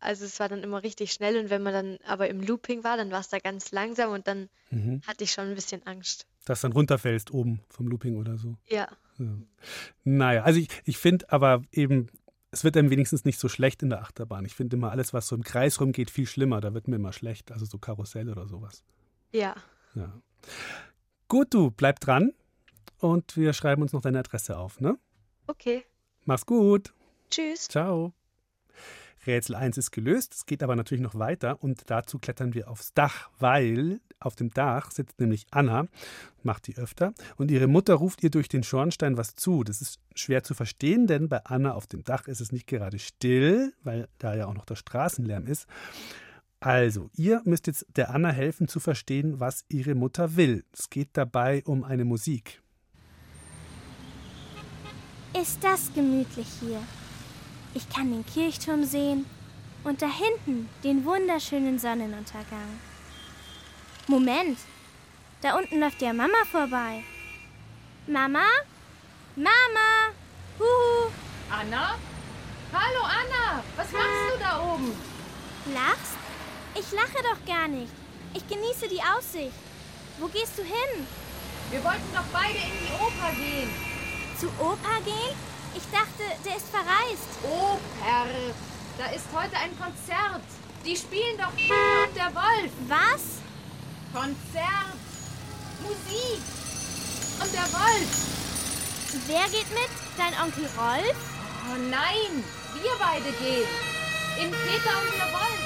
also 0.00 0.24
es 0.24 0.38
war 0.40 0.48
dann 0.48 0.62
immer 0.62 0.82
richtig 0.82 1.12
schnell 1.12 1.38
und 1.38 1.50
wenn 1.50 1.62
man 1.62 1.72
dann 1.72 1.98
aber 2.06 2.28
im 2.28 2.40
Looping 2.40 2.84
war, 2.84 2.96
dann 2.96 3.10
war 3.10 3.20
es 3.20 3.28
da 3.28 3.38
ganz 3.38 3.70
langsam 3.72 4.12
und 4.12 4.26
dann 4.26 4.48
Mhm. 4.70 5.00
hatte 5.06 5.24
ich 5.24 5.32
schon 5.32 5.48
ein 5.48 5.54
bisschen 5.54 5.86
Angst. 5.86 6.26
Dass 6.44 6.60
dann 6.60 6.72
runterfällst 6.72 7.30
oben 7.30 7.60
vom 7.68 7.86
Looping 7.88 8.16
oder 8.16 8.36
so. 8.38 8.56
Ja. 8.68 8.88
Ja. 9.18 9.26
Naja, 10.04 10.42
also 10.42 10.60
ich, 10.60 10.68
ich 10.84 10.98
finde 10.98 11.30
aber 11.32 11.62
eben, 11.72 12.08
es 12.50 12.64
wird 12.64 12.76
einem 12.76 12.90
wenigstens 12.90 13.24
nicht 13.24 13.38
so 13.38 13.48
schlecht 13.48 13.82
in 13.82 13.90
der 13.90 14.00
Achterbahn. 14.02 14.44
Ich 14.44 14.54
finde 14.54 14.76
immer 14.76 14.90
alles, 14.90 15.12
was 15.12 15.26
so 15.28 15.34
im 15.36 15.42
Kreis 15.44 15.80
rumgeht, 15.80 16.10
viel 16.10 16.26
schlimmer. 16.26 16.60
Da 16.60 16.74
wird 16.74 16.86
mir 16.88 16.96
immer 16.96 17.12
schlecht. 17.12 17.50
Also 17.52 17.64
so 17.66 17.78
Karussell 17.78 18.28
oder 18.30 18.46
sowas. 18.46 18.84
Ja. 19.32 19.54
Ja. 19.94 20.12
Gut, 21.28 21.52
du, 21.54 21.70
bleib 21.70 22.00
dran 22.00 22.32
und 22.98 23.36
wir 23.36 23.52
schreiben 23.52 23.82
uns 23.82 23.92
noch 23.92 24.02
deine 24.02 24.18
Adresse 24.20 24.56
auf, 24.58 24.80
ne? 24.80 24.98
Okay. 25.46 25.84
Mach's 26.24 26.46
gut. 26.46 26.92
Tschüss. 27.30 27.68
Ciao. 27.68 28.12
Rätsel 29.26 29.54
1 29.54 29.78
ist 29.78 29.90
gelöst, 29.90 30.34
es 30.34 30.46
geht 30.46 30.62
aber 30.62 30.76
natürlich 30.76 31.02
noch 31.02 31.16
weiter 31.16 31.62
und 31.62 31.90
dazu 31.90 32.18
klettern 32.18 32.54
wir 32.54 32.70
aufs 32.70 32.92
Dach, 32.94 33.30
weil 33.38 34.00
auf 34.20 34.36
dem 34.36 34.50
Dach 34.50 34.90
sitzt 34.90 35.20
nämlich 35.20 35.46
Anna, 35.50 35.86
macht 36.42 36.66
die 36.66 36.76
öfter, 36.76 37.12
und 37.36 37.50
ihre 37.50 37.66
Mutter 37.66 37.94
ruft 37.94 38.22
ihr 38.22 38.30
durch 38.30 38.48
den 38.48 38.62
Schornstein 38.62 39.16
was 39.16 39.34
zu. 39.34 39.64
Das 39.64 39.80
ist 39.80 40.00
schwer 40.14 40.42
zu 40.42 40.54
verstehen, 40.54 41.06
denn 41.06 41.28
bei 41.28 41.44
Anna 41.44 41.74
auf 41.74 41.86
dem 41.86 42.04
Dach 42.04 42.28
ist 42.28 42.40
es 42.40 42.52
nicht 42.52 42.66
gerade 42.66 42.98
still, 42.98 43.72
weil 43.82 44.08
da 44.18 44.34
ja 44.34 44.46
auch 44.46 44.54
noch 44.54 44.64
der 44.64 44.76
Straßenlärm 44.76 45.46
ist. 45.46 45.66
Also, 46.60 47.10
ihr 47.14 47.42
müsst 47.44 47.66
jetzt 47.66 47.86
der 47.96 48.10
Anna 48.14 48.30
helfen 48.30 48.66
zu 48.66 48.80
verstehen, 48.80 49.38
was 49.38 49.64
ihre 49.68 49.94
Mutter 49.94 50.36
will. 50.36 50.64
Es 50.72 50.88
geht 50.88 51.10
dabei 51.12 51.62
um 51.64 51.84
eine 51.84 52.04
Musik. 52.04 52.62
Ist 55.38 55.62
das 55.62 55.92
gemütlich 55.92 56.48
hier? 56.60 56.80
Ich 57.76 57.90
kann 57.90 58.10
den 58.10 58.24
Kirchturm 58.24 58.84
sehen 58.84 59.26
und 59.84 60.00
da 60.00 60.06
hinten 60.06 60.66
den 60.82 61.04
wunderschönen 61.04 61.78
Sonnenuntergang. 61.78 62.80
Moment, 64.06 64.58
Da 65.42 65.58
unten 65.58 65.78
läuft 65.78 66.00
ja 66.00 66.14
Mama 66.14 66.42
vorbei. 66.50 67.04
Mama? 68.06 68.46
Mama? 69.36 69.90
Huhu. 70.58 71.10
Anna? 71.50 71.98
Hallo 72.72 73.02
Anna, 73.04 73.62
was 73.76 73.92
machst 73.92 74.32
du 74.32 74.38
da 74.40 74.72
oben? 74.72 74.92
Lachst? 75.74 76.16
Ich 76.74 76.90
lache 76.92 77.22
doch 77.28 77.44
gar 77.46 77.68
nicht. 77.68 77.92
Ich 78.32 78.48
genieße 78.48 78.88
die 78.88 79.02
Aussicht. 79.02 79.52
Wo 80.18 80.28
gehst 80.28 80.56
du 80.56 80.62
hin? 80.62 81.06
Wir 81.70 81.84
wollten 81.84 82.10
doch 82.14 82.24
beide 82.32 82.56
in 82.56 82.78
die 82.80 82.94
Oper 82.94 83.32
gehen. 83.36 83.70
Zu 84.40 84.46
Opa 84.58 84.98
gehen? 85.04 85.36
Ich 85.76 85.82
dachte, 85.92 86.24
der 86.42 86.56
ist 86.56 86.68
verreist. 86.70 87.28
Oper. 87.44 88.26
Da 88.96 89.06
ist 89.12 89.26
heute 89.34 89.56
ein 89.58 89.78
Konzert. 89.78 90.42
Die 90.86 90.96
spielen 90.96 91.36
doch 91.36 91.54
Peter 91.54 92.08
und 92.08 92.16
der 92.16 92.34
Wolf. 92.34 92.72
Was? 92.88 93.44
Konzert. 94.14 94.96
Musik. 95.82 96.40
Und 97.42 97.52
der 97.52 97.68
Wolf. 97.76 98.08
Wer 99.26 99.44
geht 99.50 99.70
mit? 99.70 99.90
Dein 100.16 100.32
Onkel 100.42 100.64
Rolf? 100.78 101.16
Oh 101.68 101.78
nein, 101.90 102.42
wir 102.80 102.92
beide 102.98 103.30
gehen. 103.32 103.68
In 104.38 104.50
Peter 104.50 104.96
und 105.02 105.12
der 105.12 105.30
Wolf. 105.30 105.60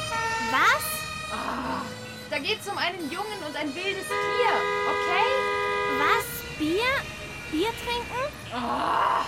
Was? 0.51 1.33
Ah, 1.33 1.83
da 2.31 2.39
geht's 2.41 2.67
um 2.67 2.77
einen 2.77 3.11
Jungen 3.13 3.39
und 3.47 3.57
ein 3.57 3.73
wildes 3.73 4.07
Tier, 4.09 4.55
okay? 4.91 5.29
Was? 5.99 6.59
Bier? 6.59 6.91
Bier 7.53 7.71
trinken? 7.85 8.33
Ah. 8.53 9.27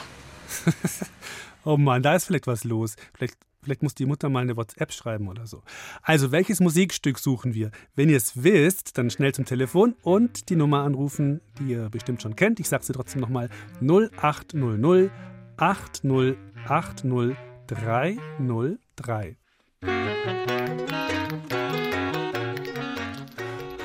Oh 1.64 1.76
Mann, 1.76 2.02
da 2.02 2.16
ist 2.16 2.24
vielleicht 2.24 2.48
was 2.48 2.64
los. 2.64 2.96
Vielleicht, 3.14 3.36
vielleicht 3.62 3.84
muss 3.84 3.94
die 3.94 4.06
Mutter 4.06 4.28
mal 4.28 4.40
eine 4.40 4.56
WhatsApp 4.56 4.92
schreiben 4.92 5.28
oder 5.28 5.46
so. 5.46 5.62
Also, 6.02 6.32
welches 6.32 6.58
Musikstück 6.58 7.20
suchen 7.20 7.54
wir? 7.54 7.70
Wenn 7.94 8.08
ihr 8.08 8.16
es 8.16 8.42
wisst, 8.42 8.98
dann 8.98 9.10
schnell 9.10 9.32
zum 9.32 9.44
Telefon 9.44 9.94
und 10.02 10.48
die 10.48 10.56
Nummer 10.56 10.82
anrufen, 10.82 11.40
die 11.60 11.70
ihr 11.70 11.88
bestimmt 11.88 12.20
schon 12.20 12.34
kennt. 12.34 12.58
Ich 12.58 12.68
sage 12.68 12.84
sie 12.84 12.92
trotzdem 12.92 13.20
nochmal: 13.20 13.48
0800 13.80 15.12
8080 15.56 17.36
303. 17.68 19.36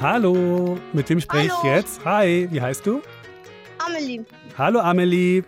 Hallo, 0.01 0.79
mit 0.93 1.09
wem 1.09 1.19
spreche 1.19 1.47
ich 1.47 1.63
jetzt? 1.63 2.03
Hi, 2.05 2.47
wie 2.51 2.61
heißt 2.61 2.85
du? 2.85 3.01
Amelie. 3.79 4.25
Hallo 4.57 4.79
Amelie. 4.79 5.43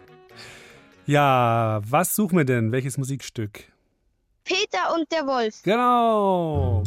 Ja, 1.10 1.82
was 1.89 2.15
suchen 2.15 2.38
wir 2.38 2.45
denn? 2.45 2.72
Welches 2.72 3.00
Musikstück? 3.00 3.63
Peter 4.43 4.93
und 4.93 5.12
der 5.12 5.26
Wolf. 5.26 5.63
Genau. 5.63 6.84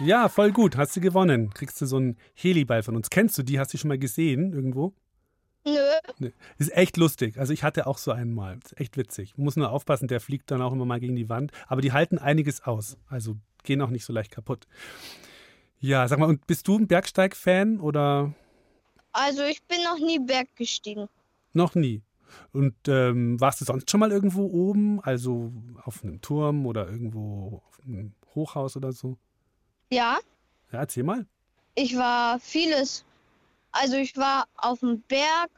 Ja, 0.00 0.28
voll 0.28 0.50
gut. 0.50 0.76
Hast 0.76 0.96
du 0.96 1.00
gewonnen. 1.00 1.50
Kriegst 1.54 1.80
du 1.80 1.86
so 1.86 1.98
einen 1.98 2.16
Heliball 2.34 2.82
von 2.82 2.96
uns. 2.96 3.10
Kennst 3.10 3.38
du 3.38 3.44
die? 3.44 3.60
Hast 3.60 3.72
du 3.72 3.76
die 3.76 3.80
schon 3.80 3.90
mal 3.90 3.98
gesehen 3.98 4.52
irgendwo? 4.52 4.92
Nö. 5.64 5.78
Nee. 6.18 6.32
Ist 6.56 6.76
echt 6.76 6.96
lustig. 6.96 7.38
Also 7.38 7.52
ich 7.52 7.62
hatte 7.62 7.86
auch 7.86 7.98
so 7.98 8.10
einen 8.10 8.34
mal. 8.34 8.58
Ist 8.64 8.80
echt 8.80 8.96
witzig. 8.96 9.38
Muss 9.38 9.54
nur 9.54 9.70
aufpassen, 9.70 10.08
der 10.08 10.18
fliegt 10.18 10.50
dann 10.50 10.62
auch 10.62 10.72
immer 10.72 10.84
mal 10.84 10.98
gegen 10.98 11.14
die 11.14 11.28
Wand. 11.28 11.52
Aber 11.68 11.80
die 11.80 11.92
halten 11.92 12.18
einiges 12.18 12.64
aus. 12.64 12.98
Also 13.06 13.36
gehen 13.62 13.80
auch 13.82 13.90
nicht 13.90 14.04
so 14.04 14.12
leicht 14.12 14.32
kaputt. 14.32 14.66
Ja, 15.78 16.08
sag 16.08 16.18
mal, 16.18 16.28
und 16.28 16.48
bist 16.48 16.66
du 16.66 16.76
ein 16.76 16.88
Bergsteig-Fan 16.88 17.78
oder 17.78 18.34
Also 19.12 19.42
ich 19.44 19.62
bin 19.64 19.78
noch 19.84 19.98
nie 19.98 20.18
Berg 20.18 20.54
gestiegen. 20.56 21.08
noch 21.52 21.74
nie? 21.74 22.02
Und 22.52 22.74
ähm, 22.88 23.40
warst 23.40 23.60
du 23.60 23.64
sonst 23.64 23.90
schon 23.90 24.00
mal 24.00 24.12
irgendwo 24.12 24.44
oben? 24.44 25.00
Also 25.00 25.50
auf 25.84 26.04
einem 26.04 26.20
Turm 26.20 26.66
oder 26.66 26.86
irgendwo 26.88 27.62
auf 27.66 27.80
einem 27.84 28.12
Hochhaus 28.34 28.76
oder 28.76 28.92
so? 28.92 29.16
Ja, 29.90 30.18
Ja, 30.70 30.80
erzähl 30.80 31.04
mal. 31.04 31.26
ich 31.74 31.96
war 31.96 32.38
vieles. 32.40 33.04
Also 33.72 33.96
ich 33.96 34.14
war 34.16 34.46
auf 34.56 34.80
dem 34.80 35.00
Berg 35.08 35.50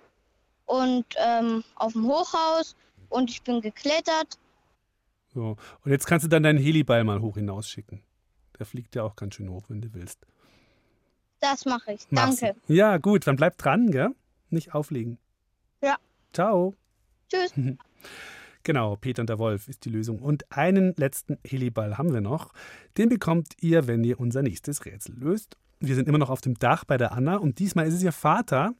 und 0.66 1.04
ähm, 1.16 1.64
auf 1.74 1.92
dem 1.94 2.04
Hochhaus 2.06 2.76
und 3.08 3.30
ich 3.30 3.42
bin 3.42 3.60
geklettert. 3.60 4.38
So. 5.34 5.56
Und 5.84 5.90
jetzt 5.90 6.06
kannst 6.06 6.24
du 6.24 6.28
dann 6.28 6.44
deinen 6.44 6.58
Heliball 6.58 7.02
mal 7.04 7.20
hoch 7.20 7.34
hinausschicken. 7.34 8.02
Der 8.58 8.66
fliegt 8.66 8.94
ja 8.94 9.02
auch 9.02 9.16
ganz 9.16 9.34
schön 9.34 9.48
hoch, 9.48 9.64
wenn 9.68 9.80
du 9.80 9.92
willst. 9.94 10.24
Das 11.40 11.64
mache 11.64 11.92
ich. 11.92 12.06
Machst 12.10 12.42
du. 12.42 12.46
Danke. 12.46 12.60
Ja, 12.68 12.98
gut, 12.98 13.26
dann 13.26 13.36
bleib 13.36 13.58
dran, 13.58 13.90
gell? 13.90 14.10
Nicht 14.50 14.74
auflegen. 14.74 15.18
Ja. 15.82 15.96
Ciao. 16.32 16.74
Tschüss. 17.28 17.52
Genau, 18.62 18.96
Peter 18.96 19.22
und 19.22 19.30
der 19.30 19.38
Wolf 19.38 19.68
ist 19.68 19.86
die 19.86 19.88
Lösung. 19.88 20.18
Und 20.18 20.44
einen 20.52 20.94
letzten 20.96 21.38
Heliball 21.46 21.96
haben 21.96 22.12
wir 22.12 22.20
noch. 22.20 22.52
Den 22.98 23.08
bekommt 23.08 23.54
ihr, 23.60 23.86
wenn 23.86 24.04
ihr 24.04 24.20
unser 24.20 24.42
nächstes 24.42 24.84
Rätsel 24.84 25.14
löst. 25.18 25.56
Wir 25.80 25.94
sind 25.94 26.08
immer 26.08 26.18
noch 26.18 26.28
auf 26.28 26.42
dem 26.42 26.58
Dach 26.58 26.84
bei 26.84 26.98
der 26.98 27.12
Anna 27.12 27.36
und 27.36 27.58
diesmal 27.58 27.86
ist 27.86 27.94
es 27.94 28.02
ihr 28.02 28.12
Vater, 28.12 28.74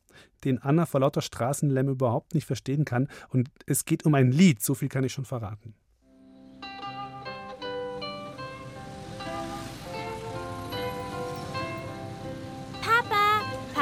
den 0.45 0.59
Anna 0.59 0.85
vor 0.85 1.01
lauter 1.01 1.23
Straßenlärm 1.23 1.89
überhaupt 1.89 2.35
nicht 2.35 2.45
verstehen 2.45 2.85
kann. 2.85 3.09
Und 3.31 3.51
es 3.65 3.87
geht 3.87 4.05
um 4.05 4.15
ein 4.15 4.33
Lied, 4.33 4.63
so 4.63 4.75
viel 4.75 4.91
kann 4.91 5.05
ich 5.05 5.15
schon 5.15 5.25
verraten. 5.25 5.75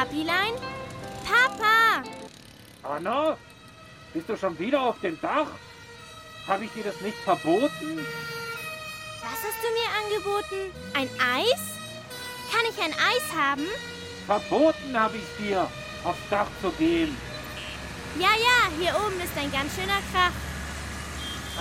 Papilein? 0.09 0.55
Papa! 1.23 2.03
Anna, 2.83 3.37
bist 4.15 4.29
du 4.29 4.37
schon 4.39 4.59
wieder 4.59 4.81
auf 4.81 4.99
dem 5.01 5.21
Dach? 5.21 5.49
Habe 6.47 6.65
ich 6.65 6.73
dir 6.73 6.85
das 6.85 6.99
nicht 7.03 7.19
verboten? 7.19 8.07
Was 9.21 9.39
hast 9.45 9.61
du 9.63 9.69
mir 9.69 9.91
angeboten? 10.01 10.73
Ein 10.95 11.11
Eis? 11.21 11.61
Kann 12.51 12.65
ich 12.71 12.83
ein 12.83 12.93
Eis 12.93 13.37
haben? 13.37 13.67
Verboten 14.27 14.99
habe 14.99 15.19
ich 15.19 15.47
dir, 15.47 15.69
aufs 16.05 16.19
Dach 16.31 16.47
zu 16.63 16.71
gehen. 16.71 17.15
Ja, 18.19 18.31
ja, 18.31 18.73
hier 18.81 18.95
oben 19.05 19.21
ist 19.21 19.37
ein 19.37 19.53
ganz 19.53 19.75
schöner 19.75 20.01
Krach. 20.11 20.33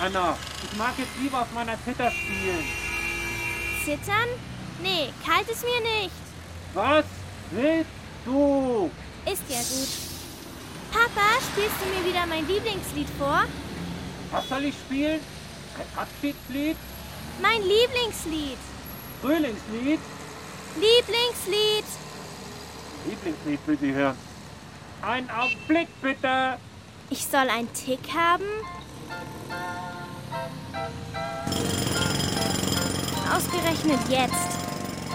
Anna, 0.02 0.38
ich 0.64 0.78
mag 0.78 0.94
jetzt 0.96 1.16
lieber 1.20 1.42
auf 1.42 1.52
meiner 1.52 1.76
Zither 1.84 2.10
spielen. 2.10 2.64
Zittern? 3.84 4.28
Nee, 4.82 5.12
kalt 5.26 5.48
ist 5.50 5.64
mir 5.64 5.80
nicht. 5.80 6.14
Was 6.72 7.04
willst 7.50 7.97
du? 8.28 8.90
Ist 9.24 9.42
ja 9.48 9.58
gut. 9.58 9.88
Papa, 10.92 11.40
spielst 11.52 11.76
du 11.80 11.86
mir 11.88 12.08
wieder 12.08 12.26
mein 12.26 12.46
Lieblingslied 12.46 13.08
vor? 13.18 13.44
Was 14.30 14.48
soll 14.48 14.64
ich 14.64 14.74
spielen? 14.74 15.20
Ein 15.78 15.98
Abschiedslied? 15.98 16.76
Mein 17.40 17.62
Lieblingslied. 17.62 18.58
Frühlingslied? 19.22 20.00
Lieblingslied. 20.76 21.84
Lieblingslied 23.06 23.60
will 23.66 23.78
sie 23.78 23.92
hören. 23.92 24.16
Einen 25.02 25.30
Augenblick 25.30 25.88
bitte. 26.02 26.58
Ich 27.10 27.24
soll 27.24 27.48
einen 27.48 27.72
Tick 27.72 28.00
haben? 28.14 28.44
Ausgerechnet 33.34 34.00
jetzt. 34.08 34.58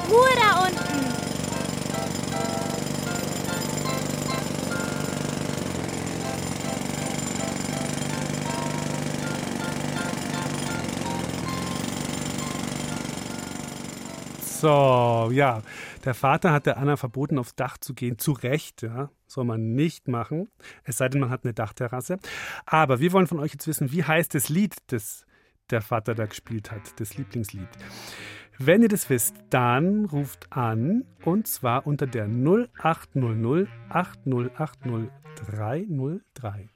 Ruhe 0.09 0.29
da 0.39 0.65
unten. 0.65 1.42
So, 14.63 15.29
ja. 15.33 15.61
Der 16.05 16.13
Vater 16.13 16.53
hat 16.53 16.65
der 16.67 16.77
Anna 16.77 16.95
verboten, 16.95 17.37
aufs 17.37 17.53
Dach 17.53 17.77
zu 17.77 17.93
gehen. 17.93 18.17
Zu 18.17 18.31
Recht, 18.31 18.81
ja. 18.81 19.09
Soll 19.27 19.43
man 19.43 19.73
nicht 19.73 20.07
machen. 20.07 20.47
Es 20.85 20.95
sei 20.99 21.09
denn, 21.09 21.19
man 21.19 21.31
hat 21.31 21.43
eine 21.43 21.53
Dachterrasse. 21.53 22.17
Aber 22.65 23.01
wir 23.01 23.11
wollen 23.11 23.27
von 23.27 23.41
euch 23.41 23.51
jetzt 23.51 23.67
wissen, 23.67 23.91
wie 23.91 24.05
heißt 24.05 24.33
das 24.33 24.47
Lied, 24.47 24.77
das 24.87 25.25
der 25.69 25.81
Vater 25.81 26.15
da 26.15 26.27
gespielt 26.27 26.71
hat, 26.71 26.97
das 27.01 27.17
Lieblingslied. 27.17 27.67
Wenn 28.57 28.83
ihr 28.83 28.87
das 28.87 29.09
wisst, 29.09 29.35
dann 29.49 30.05
ruft 30.05 30.47
an 30.53 31.03
und 31.25 31.45
zwar 31.45 31.85
unter 31.85 32.07
der 32.07 32.29
0800 32.29 33.67
8080 33.89 35.09
303. 35.45 36.69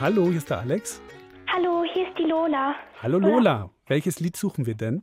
Hallo, 0.00 0.26
hier 0.28 0.38
ist 0.38 0.50
der 0.50 0.60
Alex. 0.60 1.00
Hallo, 1.52 1.84
hier 1.92 2.08
ist 2.08 2.18
die 2.18 2.24
Lola. 2.24 2.74
Hallo 3.02 3.18
Lola, 3.18 3.70
welches 3.86 4.20
Lied 4.20 4.36
suchen 4.36 4.66
wir 4.66 4.74
denn? 4.74 5.02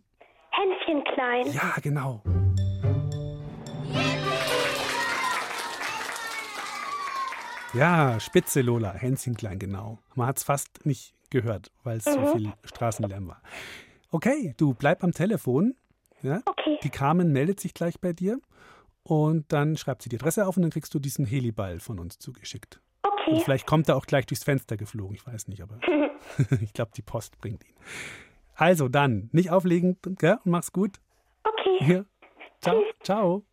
Hänschen 0.52 1.04
klein. 1.14 1.52
Ja, 1.52 1.76
genau. 1.82 2.22
Ja, 7.74 8.20
Spitze 8.20 8.62
Lola, 8.62 8.94
Hänschen 8.94 9.36
klein, 9.36 9.60
genau. 9.60 10.00
Man 10.16 10.28
hat 10.28 10.38
es 10.38 10.44
fast 10.44 10.86
nicht 10.86 11.14
gehört, 11.30 11.72
weil 11.84 11.98
es 11.98 12.06
so 12.06 12.20
Mhm. 12.20 12.32
viel 12.32 12.54
Straßenlärm 12.64 13.28
war. 13.28 13.42
Okay, 14.10 14.54
du 14.58 14.74
bleib 14.74 15.04
am 15.04 15.12
Telefon. 15.12 15.76
Ja? 16.22 16.42
Okay. 16.46 16.80
Die 16.82 16.90
Carmen 16.90 17.32
meldet 17.34 17.60
sich 17.60 17.74
gleich 17.74 18.00
bei 18.00 18.14
dir 18.14 18.40
und 19.04 19.52
dann 19.52 19.78
schreibt 19.78 20.02
sie 20.02 20.10
die 20.10 20.16
Adresse 20.16 20.48
auf 20.48 20.56
und 20.58 20.64
dann 20.64 20.72
kriegst 20.72 20.94
du 20.94 21.00
diesen 21.00 21.26
Heliball 21.26 21.80
von 21.80 22.00
uns 22.00 22.18
zugeschickt. 22.18 22.82
Okay. 23.28 23.36
Und 23.36 23.44
vielleicht 23.44 23.68
kommt 23.68 23.90
er 23.90 23.98
auch 23.98 24.06
gleich 24.06 24.26
durchs 24.26 24.46
Fenster 24.46 24.78
geflogen, 24.78 25.16
ich 25.16 25.28
weiß 25.28 25.50
nicht, 25.50 25.62
aber 25.62 25.80
ich 26.62 26.72
glaube, 26.72 26.92
die 26.96 27.02
Post 27.02 27.40
bringt 27.40 27.66
ihn. 27.66 27.76
Also 28.56 28.88
dann, 28.88 29.30
nicht 29.34 29.52
auflegen, 29.52 29.98
gell? 30.18 30.38
Und 30.46 30.52
mach's 30.52 30.72
gut. 30.72 31.00
Okay. 31.44 31.94
Ja. 31.94 32.06
Ciao. 32.62 32.82
Ciao. 33.04 33.44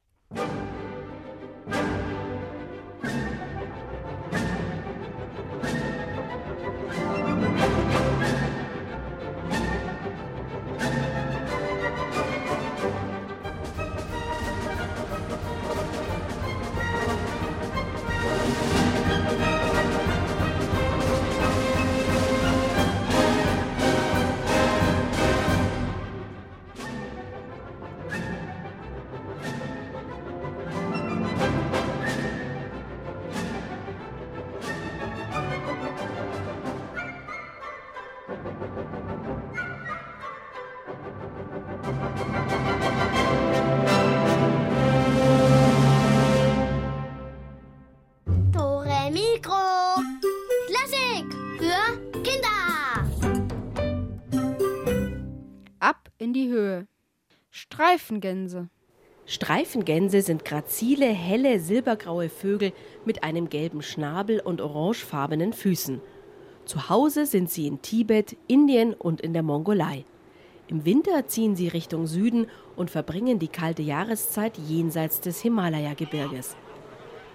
Streifengänse. 57.74 58.68
Streifengänse 59.26 60.22
sind 60.22 60.44
grazile, 60.44 61.06
helle, 61.06 61.58
silbergraue 61.58 62.28
Vögel 62.28 62.72
mit 63.04 63.24
einem 63.24 63.48
gelben 63.48 63.82
Schnabel 63.82 64.38
und 64.38 64.60
orangefarbenen 64.60 65.52
Füßen. 65.52 66.00
Zu 66.66 66.88
Hause 66.88 67.26
sind 67.26 67.50
sie 67.50 67.66
in 67.66 67.82
Tibet, 67.82 68.36
Indien 68.46 68.94
und 68.94 69.20
in 69.20 69.32
der 69.32 69.42
Mongolei. 69.42 70.04
Im 70.68 70.84
Winter 70.84 71.26
ziehen 71.26 71.56
sie 71.56 71.66
Richtung 71.66 72.06
Süden 72.06 72.46
und 72.76 72.92
verbringen 72.92 73.40
die 73.40 73.48
kalte 73.48 73.82
Jahreszeit 73.82 74.56
jenseits 74.56 75.20
des 75.20 75.40
Himalaya-Gebirges. 75.40 76.54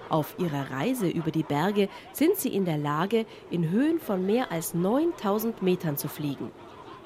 Auf 0.07 0.35
ihrer 0.39 0.71
Reise 0.71 1.09
über 1.09 1.31
die 1.31 1.43
Berge 1.43 1.89
sind 2.13 2.37
sie 2.37 2.55
in 2.55 2.63
der 2.63 2.77
Lage, 2.77 3.25
in 3.51 3.69
Höhen 3.69 3.99
von 3.99 4.25
mehr 4.25 4.53
als 4.53 4.73
9000 4.73 5.61
Metern 5.61 5.97
zu 5.97 6.07
fliegen. 6.07 6.49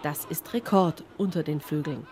Das 0.04 0.24
ist 0.26 0.54
Rekord 0.54 1.04
unter 1.18 1.42
den 1.42 1.62
Vögeln. 1.62 2.06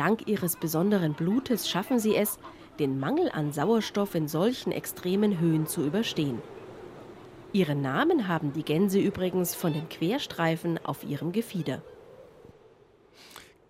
Dank 0.00 0.26
ihres 0.28 0.56
besonderen 0.56 1.12
Blutes 1.12 1.68
schaffen 1.68 1.98
sie 1.98 2.16
es, 2.16 2.38
den 2.78 2.98
Mangel 2.98 3.30
an 3.30 3.52
Sauerstoff 3.52 4.14
in 4.14 4.28
solchen 4.28 4.72
extremen 4.72 5.38
Höhen 5.38 5.66
zu 5.66 5.84
überstehen. 5.84 6.40
Ihren 7.52 7.82
Namen 7.82 8.26
haben 8.26 8.54
die 8.54 8.62
Gänse 8.62 8.98
übrigens 8.98 9.54
von 9.54 9.74
den 9.74 9.90
Querstreifen 9.90 10.80
auf 10.82 11.04
ihrem 11.04 11.32
Gefieder. 11.32 11.82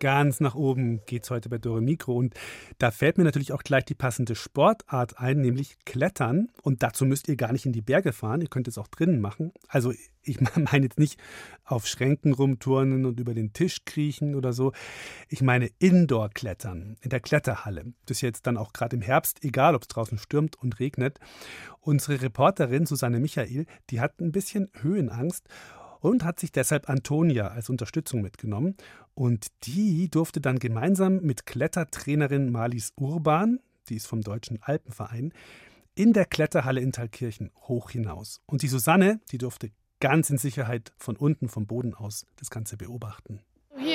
Ganz 0.00 0.40
nach 0.40 0.54
oben 0.54 1.04
geht's 1.04 1.30
heute 1.30 1.50
bei 1.50 1.58
Dore 1.58 1.82
Mikro. 1.82 2.14
Und 2.14 2.34
da 2.78 2.90
fällt 2.90 3.18
mir 3.18 3.24
natürlich 3.24 3.52
auch 3.52 3.62
gleich 3.62 3.84
die 3.84 3.94
passende 3.94 4.34
Sportart 4.34 5.18
ein, 5.20 5.42
nämlich 5.42 5.76
Klettern. 5.84 6.48
Und 6.62 6.82
dazu 6.82 7.04
müsst 7.04 7.28
ihr 7.28 7.36
gar 7.36 7.52
nicht 7.52 7.66
in 7.66 7.72
die 7.72 7.82
Berge 7.82 8.14
fahren. 8.14 8.40
Ihr 8.40 8.48
könnt 8.48 8.66
es 8.66 8.78
auch 8.78 8.88
drinnen 8.88 9.20
machen. 9.20 9.52
Also 9.68 9.92
ich 10.22 10.40
meine 10.56 10.86
jetzt 10.86 10.98
nicht 10.98 11.20
auf 11.64 11.86
Schränken 11.86 12.32
rumturnen 12.32 13.04
und 13.04 13.20
über 13.20 13.34
den 13.34 13.52
Tisch 13.52 13.84
kriechen 13.84 14.34
oder 14.34 14.54
so. 14.54 14.72
Ich 15.28 15.42
meine 15.42 15.68
Indoor-Klettern 15.78 16.96
in 17.02 17.10
der 17.10 17.20
Kletterhalle. 17.20 17.92
Das 18.06 18.16
ist 18.16 18.22
jetzt 18.22 18.46
dann 18.46 18.56
auch 18.56 18.72
gerade 18.72 18.96
im 18.96 19.02
Herbst, 19.02 19.44
egal 19.44 19.74
ob 19.74 19.82
es 19.82 19.88
draußen 19.88 20.16
stürmt 20.16 20.56
und 20.56 20.80
regnet. 20.80 21.20
Unsere 21.80 22.22
Reporterin 22.22 22.86
Susanne 22.86 23.20
Michael, 23.20 23.66
die 23.90 24.00
hat 24.00 24.18
ein 24.22 24.32
bisschen 24.32 24.70
Höhenangst 24.80 25.46
und 26.00 26.24
hat 26.24 26.40
sich 26.40 26.50
deshalb 26.50 26.88
Antonia 26.88 27.48
als 27.48 27.68
Unterstützung 27.68 28.22
mitgenommen. 28.22 28.76
Und 29.20 29.48
die 29.64 30.08
durfte 30.08 30.40
dann 30.40 30.58
gemeinsam 30.58 31.20
mit 31.20 31.44
Klettertrainerin 31.44 32.50
Marlies 32.50 32.94
Urban, 32.96 33.60
die 33.90 33.96
ist 33.96 34.06
vom 34.06 34.22
Deutschen 34.22 34.62
Alpenverein, 34.62 35.34
in 35.94 36.14
der 36.14 36.24
Kletterhalle 36.24 36.80
in 36.80 36.90
Thalkirchen 36.90 37.50
hoch 37.68 37.90
hinaus. 37.90 38.40
Und 38.46 38.62
die 38.62 38.68
Susanne, 38.68 39.20
die 39.30 39.36
durfte 39.36 39.72
ganz 40.00 40.30
in 40.30 40.38
Sicherheit 40.38 40.94
von 40.96 41.16
unten 41.16 41.50
vom 41.50 41.66
Boden 41.66 41.92
aus 41.92 42.24
das 42.36 42.48
Ganze 42.48 42.78
beobachten. 42.78 43.40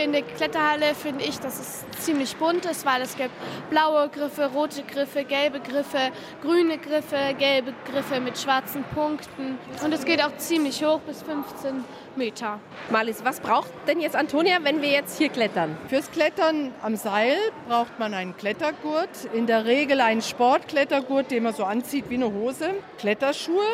In 0.06 0.12
der 0.12 0.22
Kletterhalle 0.22 0.94
finde 0.94 1.26
ich, 1.26 1.40
dass 1.40 1.60
es 1.60 1.84
ziemlich 2.04 2.36
bunt 2.36 2.64
ist, 2.66 2.86
weil 2.86 3.02
es 3.02 3.18
gibt 3.18 3.32
blaue 3.72 4.08
Griffe, 4.10 4.52
rote 4.54 4.84
Griffe, 4.84 5.24
gelbe 5.24 5.60
Griffe, 5.60 6.12
grüne 6.44 6.78
Griffe, 6.78 7.34
gelbe 7.40 7.74
Griffe 7.92 8.20
mit 8.20 8.38
schwarzen 8.38 8.84
Punkten. 8.94 9.58
Und 9.84 9.92
es 9.92 10.06
geht 10.06 10.24
auch 10.24 10.38
ziemlich 10.38 10.86
hoch, 10.86 11.00
bis 11.00 11.24
15 11.24 11.84
Meter. 12.16 12.60
Marlies, 12.92 13.26
was 13.26 13.40
braucht 13.40 13.72
denn 13.88 14.00
jetzt 14.00 14.16
Antonia, 14.16 14.60
wenn 14.62 14.84
wir 14.84 14.90
jetzt 14.90 15.18
hier 15.18 15.30
klettern? 15.30 15.76
Fürs 15.88 16.12
Klettern 16.12 16.72
am 16.84 16.96
Seil 16.98 17.38
braucht 17.68 17.98
man 17.98 18.14
einen 18.14 18.38
Klettergurt, 18.38 19.10
in 19.34 19.48
der 19.48 19.66
Regel 19.66 20.02
einen 20.02 20.22
Sportklettergurt, 20.22 21.32
den 21.32 21.42
man 21.42 21.56
so 21.56 21.64
anzieht 21.64 22.12
wie 22.12 22.16
eine 22.16 22.32
Hose, 22.32 22.76
Kletterschuhe 23.00 23.66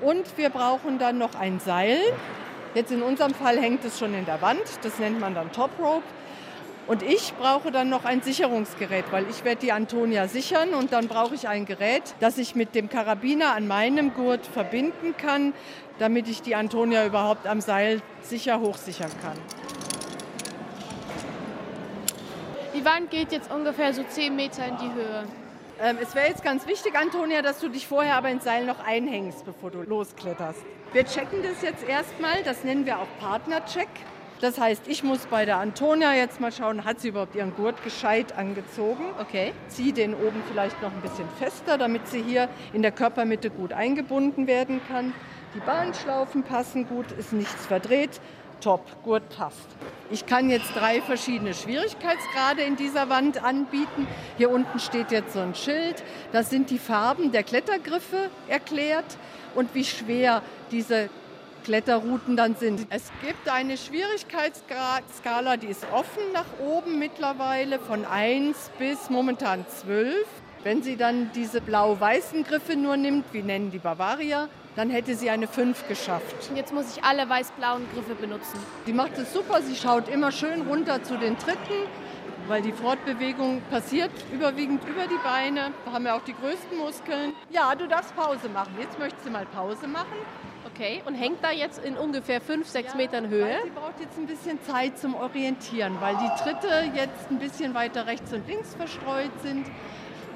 und 0.00 0.38
wir 0.38 0.50
brauchen 0.50 1.00
dann 1.00 1.18
noch 1.18 1.34
ein 1.34 1.58
Seil. 1.58 1.98
Jetzt 2.74 2.92
in 2.92 3.02
unserem 3.02 3.34
Fall 3.34 3.58
hängt 3.58 3.84
es 3.84 3.98
schon 3.98 4.14
in 4.14 4.24
der 4.26 4.40
Wand, 4.42 4.62
das 4.82 4.98
nennt 5.00 5.18
man 5.18 5.34
dann 5.34 5.50
Top 5.50 5.70
Rope. 5.80 6.04
Und 6.86 7.02
ich 7.02 7.34
brauche 7.34 7.70
dann 7.70 7.88
noch 7.88 8.04
ein 8.04 8.22
Sicherungsgerät, 8.22 9.04
weil 9.10 9.28
ich 9.28 9.44
werde 9.44 9.60
die 9.60 9.72
Antonia 9.72 10.28
sichern 10.28 10.74
und 10.74 10.92
dann 10.92 11.08
brauche 11.08 11.34
ich 11.34 11.46
ein 11.46 11.64
Gerät, 11.66 12.02
das 12.20 12.38
ich 12.38 12.54
mit 12.54 12.74
dem 12.74 12.88
Karabiner 12.88 13.54
an 13.54 13.66
meinem 13.66 14.14
Gurt 14.14 14.46
verbinden 14.46 15.16
kann, 15.16 15.52
damit 15.98 16.28
ich 16.28 16.42
die 16.42 16.54
Antonia 16.54 17.06
überhaupt 17.06 17.46
am 17.46 17.60
Seil 17.60 18.02
sicher 18.22 18.60
hochsichern 18.60 19.10
kann. 19.22 19.36
Die 22.74 22.84
Wand 22.84 23.10
geht 23.10 23.32
jetzt 23.32 23.52
ungefähr 23.52 23.92
so 23.92 24.02
10 24.02 24.34
Meter 24.34 24.64
in 24.66 24.76
die 24.78 24.94
Höhe. 24.94 25.24
Ähm, 25.82 25.96
es 26.02 26.14
wäre 26.14 26.28
jetzt 26.28 26.44
ganz 26.44 26.66
wichtig, 26.66 26.94
Antonia, 26.94 27.40
dass 27.40 27.58
du 27.58 27.70
dich 27.70 27.86
vorher 27.86 28.16
aber 28.16 28.28
ins 28.28 28.44
Seil 28.44 28.66
noch 28.66 28.84
einhängst, 28.84 29.46
bevor 29.46 29.70
du 29.70 29.80
loskletterst. 29.80 30.60
Wir 30.92 31.06
checken 31.06 31.42
das 31.42 31.62
jetzt 31.62 31.88
erstmal, 31.88 32.42
das 32.42 32.64
nennen 32.64 32.84
wir 32.84 32.98
auch 32.98 33.06
Partnercheck. 33.18 33.88
Das 34.42 34.58
heißt, 34.58 34.88
ich 34.88 35.02
muss 35.02 35.26
bei 35.26 35.46
der 35.46 35.56
Antonia 35.56 36.14
jetzt 36.14 36.38
mal 36.38 36.52
schauen, 36.52 36.84
hat 36.84 37.00
sie 37.00 37.08
überhaupt 37.08 37.34
ihren 37.34 37.54
Gurt 37.54 37.82
gescheit 37.82 38.36
angezogen. 38.36 39.04
Okay. 39.20 39.52
Zieh 39.68 39.92
den 39.92 40.14
oben 40.14 40.42
vielleicht 40.50 40.80
noch 40.82 40.92
ein 40.92 41.00
bisschen 41.00 41.28
fester, 41.38 41.78
damit 41.78 42.06
sie 42.08 42.22
hier 42.22 42.48
in 42.74 42.82
der 42.82 42.92
Körpermitte 42.92 43.48
gut 43.48 43.72
eingebunden 43.72 44.46
werden 44.46 44.82
kann. 44.86 45.14
Die 45.54 45.60
Bahnschlaufen 45.60 46.42
passen 46.42 46.88
gut, 46.88 47.10
ist 47.12 47.32
nichts 47.32 47.66
verdreht. 47.66 48.20
Top, 48.60 48.84
Gurt 49.04 49.28
passt. 49.36 49.68
Ich 50.10 50.26
kann 50.26 50.50
jetzt 50.50 50.74
drei 50.74 51.00
verschiedene 51.00 51.54
Schwierigkeitsgrade 51.54 52.62
in 52.62 52.76
dieser 52.76 53.08
Wand 53.08 53.42
anbieten. 53.42 54.06
Hier 54.38 54.50
unten 54.50 54.78
steht 54.78 55.12
jetzt 55.12 55.32
so 55.32 55.40
ein 55.40 55.54
Schild. 55.54 56.02
Das 56.32 56.50
sind 56.50 56.70
die 56.70 56.78
Farben 56.78 57.32
der 57.32 57.42
Klettergriffe 57.42 58.28
erklärt 58.48 59.16
und 59.54 59.74
wie 59.74 59.84
schwer 59.84 60.42
diese 60.70 61.08
Kletterrouten 61.64 62.36
dann 62.36 62.56
sind. 62.56 62.86
Es 62.90 63.10
gibt 63.24 63.48
eine 63.48 63.76
Schwierigkeitsskala, 63.76 65.56
die 65.56 65.68
ist 65.68 65.86
offen 65.92 66.22
nach 66.32 66.46
oben 66.64 66.98
mittlerweile 66.98 67.78
von 67.78 68.04
1 68.04 68.70
bis 68.78 69.10
momentan 69.10 69.64
12. 69.68 70.26
Wenn 70.62 70.82
sie 70.82 70.96
dann 70.96 71.30
diese 71.34 71.60
blau-weißen 71.60 72.44
Griffe 72.44 72.76
nur 72.76 72.96
nimmt, 72.96 73.26
wie 73.32 73.42
nennen 73.42 73.70
die 73.70 73.78
Bavaria, 73.78 74.48
dann 74.76 74.90
hätte 74.90 75.14
sie 75.14 75.30
eine 75.30 75.48
5 75.48 75.88
geschafft. 75.88 76.50
Jetzt 76.54 76.72
muss 76.72 76.96
ich 76.96 77.04
alle 77.04 77.28
weiß-blauen 77.28 77.86
Griffe 77.92 78.14
benutzen. 78.14 78.58
Sie 78.86 78.92
macht 78.92 79.18
es 79.18 79.32
super, 79.32 79.62
sie 79.62 79.76
schaut 79.76 80.08
immer 80.08 80.32
schön 80.32 80.62
runter 80.62 81.02
zu 81.02 81.16
den 81.18 81.38
Tritten, 81.38 81.88
weil 82.46 82.62
die 82.62 82.72
Fortbewegung 82.72 83.62
passiert 83.70 84.10
überwiegend 84.32 84.82
über 84.84 85.06
die 85.06 85.18
Beine. 85.22 85.72
Da 85.84 85.92
haben 85.92 86.04
wir 86.04 86.14
auch 86.14 86.24
die 86.24 86.34
größten 86.34 86.78
Muskeln. 86.78 87.32
Ja, 87.50 87.74
du 87.74 87.86
darfst 87.86 88.14
Pause 88.16 88.48
machen. 88.48 88.74
Jetzt 88.80 88.98
möchtest 88.98 89.26
du 89.26 89.30
mal 89.30 89.46
Pause 89.46 89.86
machen. 89.86 90.16
Okay, 90.72 91.02
und 91.06 91.14
hängt 91.14 91.42
da 91.42 91.50
jetzt 91.50 91.84
in 91.84 91.96
ungefähr 91.96 92.40
5, 92.40 92.66
6 92.66 92.94
Metern 92.94 93.28
Höhe? 93.28 93.58
Sie 93.64 93.70
braucht 93.70 94.00
jetzt 94.00 94.18
ein 94.18 94.26
bisschen 94.26 94.62
Zeit 94.62 94.98
zum 94.98 95.14
Orientieren, 95.14 95.96
weil 96.00 96.16
die 96.16 96.42
Tritte 96.42 96.90
jetzt 96.94 97.30
ein 97.30 97.38
bisschen 97.38 97.74
weiter 97.74 98.06
rechts 98.06 98.32
und 98.32 98.46
links 98.46 98.74
verstreut 98.74 99.30
sind. 99.42 99.66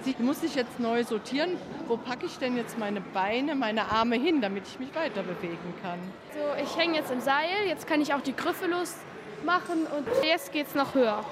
Sie 0.05 0.15
muss 0.19 0.43
sich 0.43 0.55
jetzt 0.55 0.79
neu 0.79 1.03
sortieren. 1.03 1.57
Wo 1.89 1.97
packe 1.97 2.27
ich 2.27 2.37
denn 2.39 2.57
jetzt 2.57 2.79
meine 2.79 3.01
Beine, 3.01 3.55
meine 3.55 3.91
Arme 3.91 4.17
hin, 4.17 4.43
damit 4.43 4.67
ich 4.69 4.79
mich 4.79 4.95
weiter 4.95 5.23
bewegen 5.23 5.75
kann? 5.83 5.99
So, 6.35 6.63
ich 6.63 6.77
hänge 6.77 6.97
jetzt 6.97 7.11
im 7.11 7.21
Seil, 7.21 7.67
jetzt 7.67 7.87
kann 7.87 8.03
ich 8.03 8.13
auch 8.13 8.21
die 8.21 8.37
Griffe 8.37 8.67
losmachen 8.67 9.87
und 9.97 10.07
jetzt 10.23 10.53
geht's 10.53 10.75
noch 10.75 10.95
höher. 10.95 11.25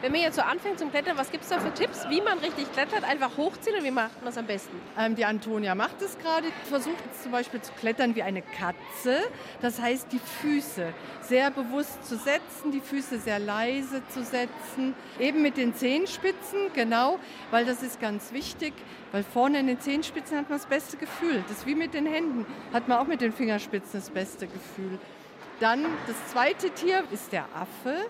Wenn 0.00 0.12
man 0.12 0.20
jetzt 0.20 0.36
so 0.36 0.42
anfängt 0.42 0.78
zum 0.78 0.92
Klettern, 0.92 1.16
was 1.18 1.32
gibt 1.32 1.42
es 1.42 1.50
da 1.50 1.58
für 1.58 1.74
Tipps, 1.74 2.08
wie 2.08 2.20
man 2.20 2.38
richtig 2.38 2.72
klettert? 2.72 3.02
Einfach 3.02 3.36
hochziehen 3.36 3.74
und 3.74 3.82
wie 3.82 3.90
macht 3.90 4.14
man 4.18 4.26
das 4.26 4.38
am 4.38 4.46
besten? 4.46 4.80
Ähm, 4.96 5.16
die 5.16 5.24
Antonia 5.24 5.74
macht 5.74 6.00
es 6.00 6.16
gerade, 6.18 6.46
versucht 6.68 7.04
jetzt 7.04 7.24
zum 7.24 7.32
Beispiel 7.32 7.60
zu 7.60 7.72
klettern 7.72 8.14
wie 8.14 8.22
eine 8.22 8.42
Katze. 8.42 9.18
Das 9.60 9.80
heißt, 9.80 10.12
die 10.12 10.20
Füße 10.20 10.92
sehr 11.22 11.50
bewusst 11.50 12.06
zu 12.06 12.16
setzen, 12.16 12.70
die 12.70 12.80
Füße 12.80 13.18
sehr 13.18 13.40
leise 13.40 14.06
zu 14.06 14.22
setzen. 14.22 14.94
Eben 15.18 15.42
mit 15.42 15.56
den 15.56 15.74
Zehenspitzen, 15.74 16.72
genau, 16.74 17.18
weil 17.50 17.64
das 17.64 17.82
ist 17.82 18.00
ganz 18.00 18.32
wichtig. 18.32 18.74
Weil 19.10 19.24
vorne 19.24 19.58
in 19.58 19.66
den 19.66 19.80
Zehenspitzen 19.80 20.38
hat 20.38 20.48
man 20.48 20.60
das 20.60 20.68
beste 20.68 20.96
Gefühl. 20.96 21.42
Das 21.48 21.58
ist 21.58 21.66
wie 21.66 21.74
mit 21.74 21.92
den 21.92 22.06
Händen, 22.06 22.46
hat 22.72 22.86
man 22.86 22.98
auch 22.98 23.08
mit 23.08 23.20
den 23.20 23.32
Fingerspitzen 23.32 23.98
das 23.98 24.10
beste 24.10 24.46
Gefühl. 24.46 25.00
Dann 25.58 25.86
das 26.06 26.14
zweite 26.28 26.70
Tier 26.70 27.02
ist 27.10 27.32
der 27.32 27.46
Affe. 27.52 28.06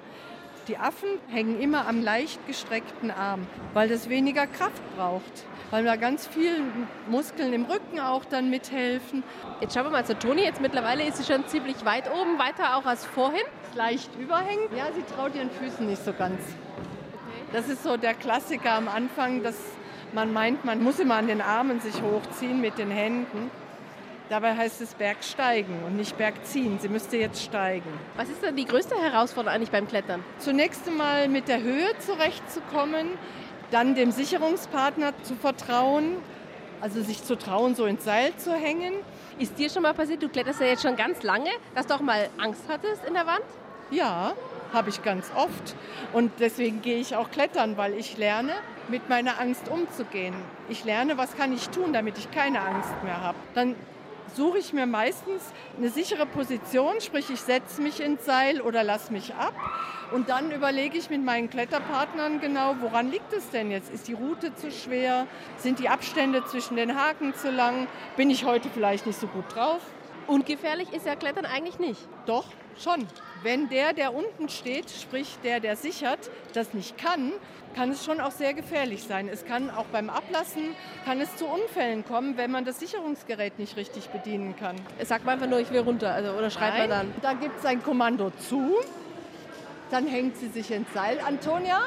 Die 0.69 0.77
Affen 0.77 1.09
hängen 1.29 1.59
immer 1.63 1.89
am 1.89 2.03
leicht 2.03 2.47
gestreckten 2.47 3.11
Arm, 3.11 3.47
weil 3.73 3.89
das 3.89 4.11
weniger 4.11 4.47
Kraft 4.47 4.83
braucht. 4.99 5.47
Weil 5.71 5.85
da 5.85 5.97
ganz 5.97 6.27
viele 6.27 6.61
Muskeln 7.09 7.55
im 7.55 7.65
Rücken 7.65 8.01
auch 8.01 8.27
dann 8.27 8.51
mithelfen. 8.51 9.23
Jetzt 9.63 9.73
schauen 9.73 9.85
wir 9.85 9.91
mal 9.91 10.05
zu 10.05 10.19
Toni. 10.19 10.43
Jetzt 10.43 10.61
mittlerweile 10.61 11.05
ist 11.05 11.17
sie 11.17 11.25
schon 11.25 11.47
ziemlich 11.47 11.87
weit 11.87 12.11
oben, 12.11 12.39
weiter 12.39 12.77
auch 12.77 12.85
als 12.85 13.07
vorhin. 13.07 13.45
Leicht 13.75 14.11
überhängen. 14.21 14.65
Ja, 14.77 14.89
sie 14.95 15.03
traut 15.15 15.35
ihren 15.35 15.51
Füßen 15.51 15.87
nicht 15.87 16.05
so 16.05 16.13
ganz. 16.13 16.43
Das 17.55 17.69
ist 17.69 17.83
so 17.83 17.97
der 17.97 18.13
Klassiker 18.13 18.73
am 18.73 18.89
Anfang, 18.89 19.43
dass 19.43 19.57
man 20.13 20.35
meint, 20.35 20.67
man 20.67 20.83
muss 20.83 20.99
immer 20.99 21.15
an 21.15 21.29
den 21.29 21.41
Armen 21.41 21.81
sich 21.81 22.03
hochziehen 22.03 22.61
mit 22.61 22.77
den 22.77 22.91
Händen. 22.91 23.51
Dabei 24.29 24.55
heißt 24.55 24.83
es 24.83 24.93
Bergsteigen 24.93 25.83
und 25.87 25.97
nicht 25.97 26.19
Bergziehen. 26.19 26.79
Sie 26.79 26.91
müsste 26.91 27.17
jetzt 27.17 27.43
steigen. 27.43 27.89
Was 28.17 28.29
ist 28.29 28.43
denn 28.43 28.57
die 28.57 28.67
größte 28.67 28.95
Herausforderung 28.95 29.57
eigentlich 29.57 29.71
beim 29.71 29.89
Klettern? 29.89 30.23
Zunächst 30.39 30.87
einmal 30.87 31.29
mit 31.29 31.49
der 31.49 31.63
Höhe 31.63 31.89
zurechtzukommen, 31.99 33.09
dann 33.71 33.95
dem 33.95 34.11
Sicherungspartner 34.11 35.15
zu 35.23 35.35
vertrauen, 35.35 36.17
also 36.83 37.03
sich 37.03 37.25
zu 37.25 37.39
trauen, 37.39 37.75
so 37.75 37.87
ins 37.87 38.05
Seil 38.05 38.37
zu 38.37 38.53
hängen. 38.53 38.93
Ist 39.39 39.59
dir 39.59 39.71
schon 39.71 39.83
mal 39.83 39.95
passiert, 39.95 40.23
du 40.23 40.29
kletterst 40.29 40.61
ja 40.61 40.67
jetzt 40.67 40.83
schon 40.83 40.97
ganz 40.97 41.23
lange, 41.23 41.51
dass 41.75 41.87
du 41.87 41.95
auch 41.95 42.01
mal 42.01 42.29
Angst 42.37 42.65
hattest 42.69 43.07
in 43.07 43.15
der 43.15 43.27
Wand? 43.27 43.45
Ja, 43.91 44.35
habe 44.75 44.91
ich 44.91 45.03
ganz 45.03 45.31
oft. 45.35 45.75
Und 46.13 46.33
deswegen 46.39 46.83
gehe 46.83 46.99
ich 46.99 47.17
auch 47.17 47.31
klettern, 47.31 47.79
weil 47.79 47.95
ich 47.95 48.19
lerne, 48.19 48.53
mit 48.89 49.09
meiner 49.09 49.41
Angst 49.41 49.69
umzugehen. 49.69 50.35
Ich 50.69 50.85
lerne, 50.85 51.17
was 51.17 51.35
kann 51.37 51.55
ich 51.55 51.71
tun, 51.71 51.95
damit 51.95 52.19
ich 52.19 52.31
keine 52.31 52.61
Angst 52.61 52.93
mehr 53.05 53.23
habe. 53.23 53.39
Dann 53.55 53.75
suche 54.35 54.59
ich 54.59 54.73
mir 54.73 54.87
meistens 54.87 55.43
eine 55.77 55.89
sichere 55.89 56.27
Position, 56.27 57.01
sprich 57.01 57.31
ich 57.31 57.41
setze 57.41 57.83
mich 57.83 58.01
ins 58.01 58.25
Seil 58.25 58.61
oder 58.61 58.85
lasse 58.85 59.13
mich 59.13 59.35
ab. 59.35 59.55
Und 60.13 60.29
dann 60.29 60.51
überlege 60.51 60.97
ich 60.97 61.11
mit 61.11 61.23
meinen 61.23 61.51
Kletterpartnern 61.51 62.41
genau, 62.41 62.77
woran 62.81 63.11
liegt 63.11 63.33
es 63.33 63.51
denn 63.51 63.71
jetzt? 63.71 63.91
Ist 63.93 64.09
die 64.09 64.15
Route 64.15 64.55
zu 64.55 64.71
schwer? 64.71 65.27
Sind 65.59 65.79
die 65.79 65.89
Abstände 65.89 66.45
zwischen 66.47 66.77
den 66.77 66.97
Haken 66.97 67.35
zu 67.35 67.51
lang? 67.51 67.87
Bin 68.17 68.31
ich 68.31 68.45
heute 68.45 68.71
vielleicht 68.71 69.07
nicht 69.07 69.21
so 69.21 69.27
gut 69.27 69.45
drauf? 69.55 69.81
Ungefährlich 70.27 70.93
ist 70.93 71.07
ja 71.07 71.15
Klettern 71.15 71.47
eigentlich 71.47 71.79
nicht. 71.79 72.01
Doch, 72.27 72.47
schon. 72.83 73.07
Wenn 73.43 73.69
der, 73.69 73.93
der 73.93 74.15
unten 74.15 74.49
steht, 74.49 74.91
sprich 74.91 75.39
der, 75.45 75.61
der 75.61 75.77
sichert, 75.77 76.31
das 76.55 76.75
nicht 76.75 76.99
kann, 76.99 77.33
kann 77.77 77.91
es 77.91 78.05
schon 78.05 78.21
auch 78.21 78.33
sehr 78.33 78.55
gefährlich 78.55 79.05
sein. 79.05 79.29
Es 79.29 79.45
kann 79.45 79.71
auch 79.71 79.85
beim 79.87 80.11
Ablassen, 80.11 80.75
kann 81.05 81.21
es 81.21 81.37
zu 81.37 81.47
Unfällen 81.47 82.05
kommen, 82.05 82.37
wenn 82.37 82.51
man 82.51 82.65
das 82.65 82.81
Sicherungsgerät 82.81 83.59
nicht 83.59 83.77
richtig 83.77 84.09
bedienen 84.09 84.57
kann. 84.57 84.77
Sagt 85.05 85.25
man 85.25 85.35
einfach 85.35 85.49
nur, 85.49 85.61
ich 85.61 85.71
will 85.71 85.81
runter, 85.81 86.13
also, 86.13 86.33
oder 86.33 86.51
schreibt 86.51 86.79
man 86.79 86.89
dann? 86.91 87.15
Da 87.23 87.35
gibt 87.35 87.59
es 87.59 87.65
ein 87.65 87.83
Kommando 87.83 88.31
zu, 88.49 88.77
dann 89.91 90.07
hängt 90.07 90.37
sie 90.39 90.49
sich 90.49 90.71
ins 90.71 90.93
Seil. 90.93 91.21
Antonia, 91.21 91.83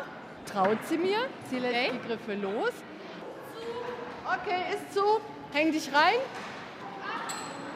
traut 0.45 0.77
sie 0.87 0.97
mir, 0.97 1.17
sie 1.49 1.59
lässt 1.59 1.75
Okay. 1.75 1.91
die 1.93 2.07
Griffe 2.07 2.33
los. 2.35 2.71
Okay, 4.25 4.73
ist 4.73 4.93
zu, 4.93 5.03
häng 5.53 5.71
dich 5.71 5.91
rein. 5.93 6.15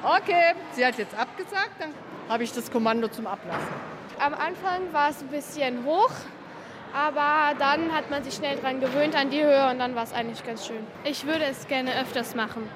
Okay, 0.03 0.53
sie 0.73 0.85
hat 0.85 0.97
jetzt 0.97 1.17
abgesagt, 1.17 1.71
dann 1.79 1.89
habe 2.29 2.43
ich 2.43 2.53
das 2.53 2.71
Kommando 2.71 3.07
zum 3.07 3.27
Ablassen. 3.27 3.67
Am 4.19 4.33
Anfang 4.33 4.91
war 4.91 5.09
es 5.09 5.21
ein 5.21 5.27
bisschen 5.27 5.85
hoch, 5.85 6.11
aber 6.93 7.57
dann 7.59 7.91
hat 7.93 8.09
man 8.09 8.23
sich 8.23 8.33
schnell 8.33 8.57
dran 8.57 8.79
gewöhnt 8.79 9.15
an 9.15 9.29
die 9.29 9.43
Höhe 9.43 9.69
und 9.69 9.79
dann 9.79 9.95
war 9.95 10.03
es 10.03 10.13
eigentlich 10.13 10.43
ganz 10.45 10.65
schön. 10.65 10.85
Ich 11.03 11.25
würde 11.25 11.45
es 11.45 11.67
gerne 11.67 11.99
öfters 11.99 12.35
machen. 12.35 12.69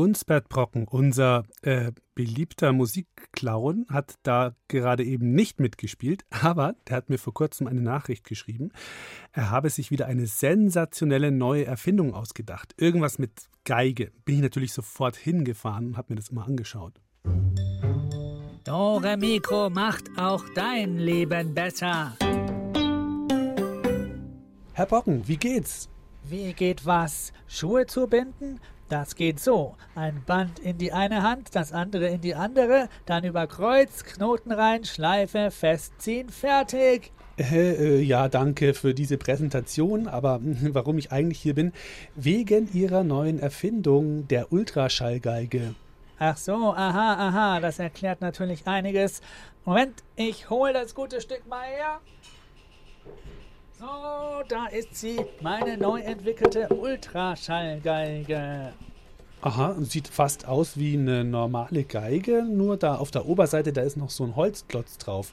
Gunsbert 0.00 0.48
Brocken, 0.48 0.88
unser 0.88 1.44
äh, 1.60 1.92
beliebter 2.14 2.72
Musikclown, 2.72 3.84
hat 3.90 4.14
da 4.22 4.54
gerade 4.66 5.04
eben 5.04 5.34
nicht 5.34 5.60
mitgespielt, 5.60 6.24
aber 6.30 6.74
der 6.88 6.96
hat 6.96 7.10
mir 7.10 7.18
vor 7.18 7.34
kurzem 7.34 7.66
eine 7.66 7.82
Nachricht 7.82 8.24
geschrieben. 8.24 8.70
Er 9.32 9.50
habe 9.50 9.68
sich 9.68 9.90
wieder 9.90 10.06
eine 10.06 10.26
sensationelle 10.26 11.30
neue 11.30 11.66
Erfindung 11.66 12.14
ausgedacht. 12.14 12.72
Irgendwas 12.78 13.18
mit 13.18 13.50
Geige. 13.64 14.10
Bin 14.24 14.36
ich 14.36 14.40
natürlich 14.40 14.72
sofort 14.72 15.16
hingefahren 15.16 15.88
und 15.88 15.96
habe 15.98 16.14
mir 16.14 16.16
das 16.16 16.30
immer 16.30 16.46
angeschaut. 16.46 16.94
Dore 18.64 19.18
Mikro 19.18 19.68
macht 19.68 20.18
auch 20.18 20.46
dein 20.54 20.96
Leben 20.96 21.52
besser. 21.52 22.16
Herr 24.72 24.86
Brocken, 24.86 25.28
wie 25.28 25.36
geht's? 25.36 25.90
Wie 26.24 26.54
geht 26.54 26.86
was? 26.86 27.34
Schuhe 27.46 27.84
zu 27.84 28.06
binden? 28.06 28.60
Das 28.90 29.14
geht 29.14 29.38
so. 29.38 29.76
Ein 29.94 30.24
Band 30.26 30.58
in 30.58 30.76
die 30.76 30.92
eine 30.92 31.22
Hand, 31.22 31.54
das 31.54 31.72
andere 31.72 32.08
in 32.08 32.22
die 32.22 32.34
andere, 32.34 32.88
dann 33.06 33.22
über 33.22 33.46
Kreuz, 33.46 34.02
Knoten 34.02 34.50
rein, 34.50 34.84
Schleife, 34.84 35.52
festziehen, 35.52 36.28
fertig. 36.28 37.12
Äh, 37.38 37.70
äh, 37.70 38.00
ja, 38.00 38.28
danke 38.28 38.74
für 38.74 38.92
diese 38.92 39.16
Präsentation, 39.16 40.08
aber 40.08 40.40
warum 40.42 40.98
ich 40.98 41.12
eigentlich 41.12 41.40
hier 41.40 41.54
bin, 41.54 41.72
wegen 42.16 42.68
Ihrer 42.72 43.04
neuen 43.04 43.38
Erfindung, 43.38 44.26
der 44.26 44.52
Ultraschallgeige. 44.52 45.76
Ach 46.18 46.36
so, 46.36 46.74
aha, 46.74 47.28
aha, 47.28 47.60
das 47.60 47.78
erklärt 47.78 48.20
natürlich 48.20 48.66
einiges. 48.66 49.22
Moment, 49.64 50.02
ich 50.16 50.50
hole 50.50 50.72
das 50.72 50.96
gute 50.96 51.20
Stück 51.20 51.46
mal 51.46 51.64
her. 51.64 52.00
So, 53.80 54.42
da 54.46 54.66
ist 54.66 54.94
sie, 54.94 55.24
meine 55.40 55.78
neu 55.78 56.00
entwickelte 56.00 56.68
Ultraschallgeige. 56.68 58.74
Aha, 59.40 59.74
sieht 59.80 60.06
fast 60.06 60.46
aus 60.46 60.76
wie 60.76 60.98
eine 60.98 61.24
normale 61.24 61.84
Geige, 61.84 62.44
nur 62.44 62.76
da 62.76 62.96
auf 62.96 63.10
der 63.10 63.24
Oberseite, 63.24 63.72
da 63.72 63.80
ist 63.80 63.96
noch 63.96 64.10
so 64.10 64.24
ein 64.24 64.36
Holzklotz 64.36 64.98
drauf. 64.98 65.32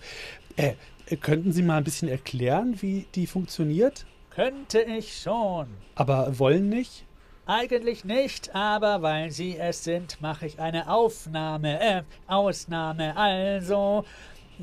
Äh, 0.56 0.76
könnten 1.20 1.52
Sie 1.52 1.62
mal 1.62 1.76
ein 1.76 1.84
bisschen 1.84 2.08
erklären, 2.08 2.82
wie 2.82 3.06
die 3.16 3.28
funktioniert? 3.28 4.06
Könnte 4.30 4.80
ich 4.80 5.18
schon. 5.18 5.68
Aber 5.96 6.40
wollen 6.40 6.70
nicht? 6.70 7.04
Eigentlich 7.48 8.06
nicht, 8.06 8.56
aber 8.56 9.02
weil 9.02 9.30
Sie 9.30 9.58
es 9.58 9.84
sind, 9.84 10.22
mache 10.22 10.46
ich 10.46 10.58
eine 10.58 10.90
Aufnahme, 10.90 11.82
äh, 11.82 12.04
Ausnahme. 12.28 13.18
Also, 13.18 14.06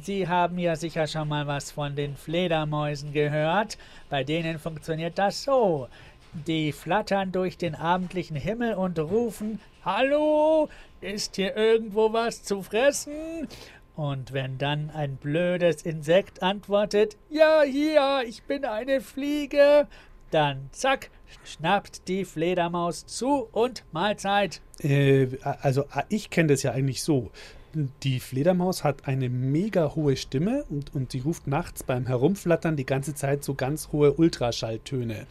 Sie 0.01 0.27
haben 0.27 0.59
ja 0.59 0.75
sicher 0.75 1.07
schon 1.07 1.29
mal 1.29 1.47
was 1.47 1.71
von 1.71 1.95
den 1.95 2.17
Fledermäusen 2.17 3.13
gehört. 3.13 3.79
Bei 4.11 4.25
denen 4.25 4.59
funktioniert 4.59 5.19
das 5.19 5.45
so. 5.45 5.89
Die 6.33 6.73
flattern 6.73 7.31
durch 7.31 7.57
den 7.57 7.77
abendlichen 7.77 8.37
Himmel 8.37 8.75
und 8.75 8.99
rufen, 8.99 9.61
Hallo, 9.85 10.69
ist 11.01 11.37
hier 11.37 11.57
irgendwo 11.57 12.13
was 12.13 12.43
zu 12.43 12.63
fressen? 12.63 13.47
Und 13.95 14.33
wenn 14.33 14.59
dann 14.59 14.91
ein 14.91 15.15
blödes 15.15 15.83
Insekt 15.83 16.43
antwortet, 16.43 17.17
Ja, 17.31 17.63
hier, 17.63 18.25
ich 18.27 18.43
bin 18.43 18.65
eine 18.65 19.01
Fliege, 19.01 19.87
dann 20.33 20.71
zack, 20.73 21.11
schnappt 21.45 22.09
die 22.09 22.25
Fledermaus 22.25 23.07
zu 23.07 23.49
und 23.53 23.85
Mahlzeit. 23.93 24.61
Äh, 24.81 25.29
also 25.43 25.83
äh, 25.83 26.03
ich 26.09 26.31
kenne 26.31 26.49
das 26.49 26.65
ja 26.65 26.73
eigentlich 26.73 27.05
so. 27.05 27.31
Die 28.03 28.21
Fledermaus 28.21 28.85
hat 28.85 29.09
eine 29.09 29.29
mega 29.29 29.95
hohe 29.95 30.17
Stimme 30.17 30.65
und, 30.69 30.95
und 30.95 31.13
sie 31.13 31.21
ruft 31.21 31.47
nachts 31.47 31.83
beim 31.83 32.07
Herumflattern 32.07 32.77
die 32.77 32.87
ganze 32.87 33.15
Zeit 33.15 33.45
so 33.45 33.55
ganz 33.55 33.91
hohe 33.93 34.13
Ultraschalltöne. 34.13 35.27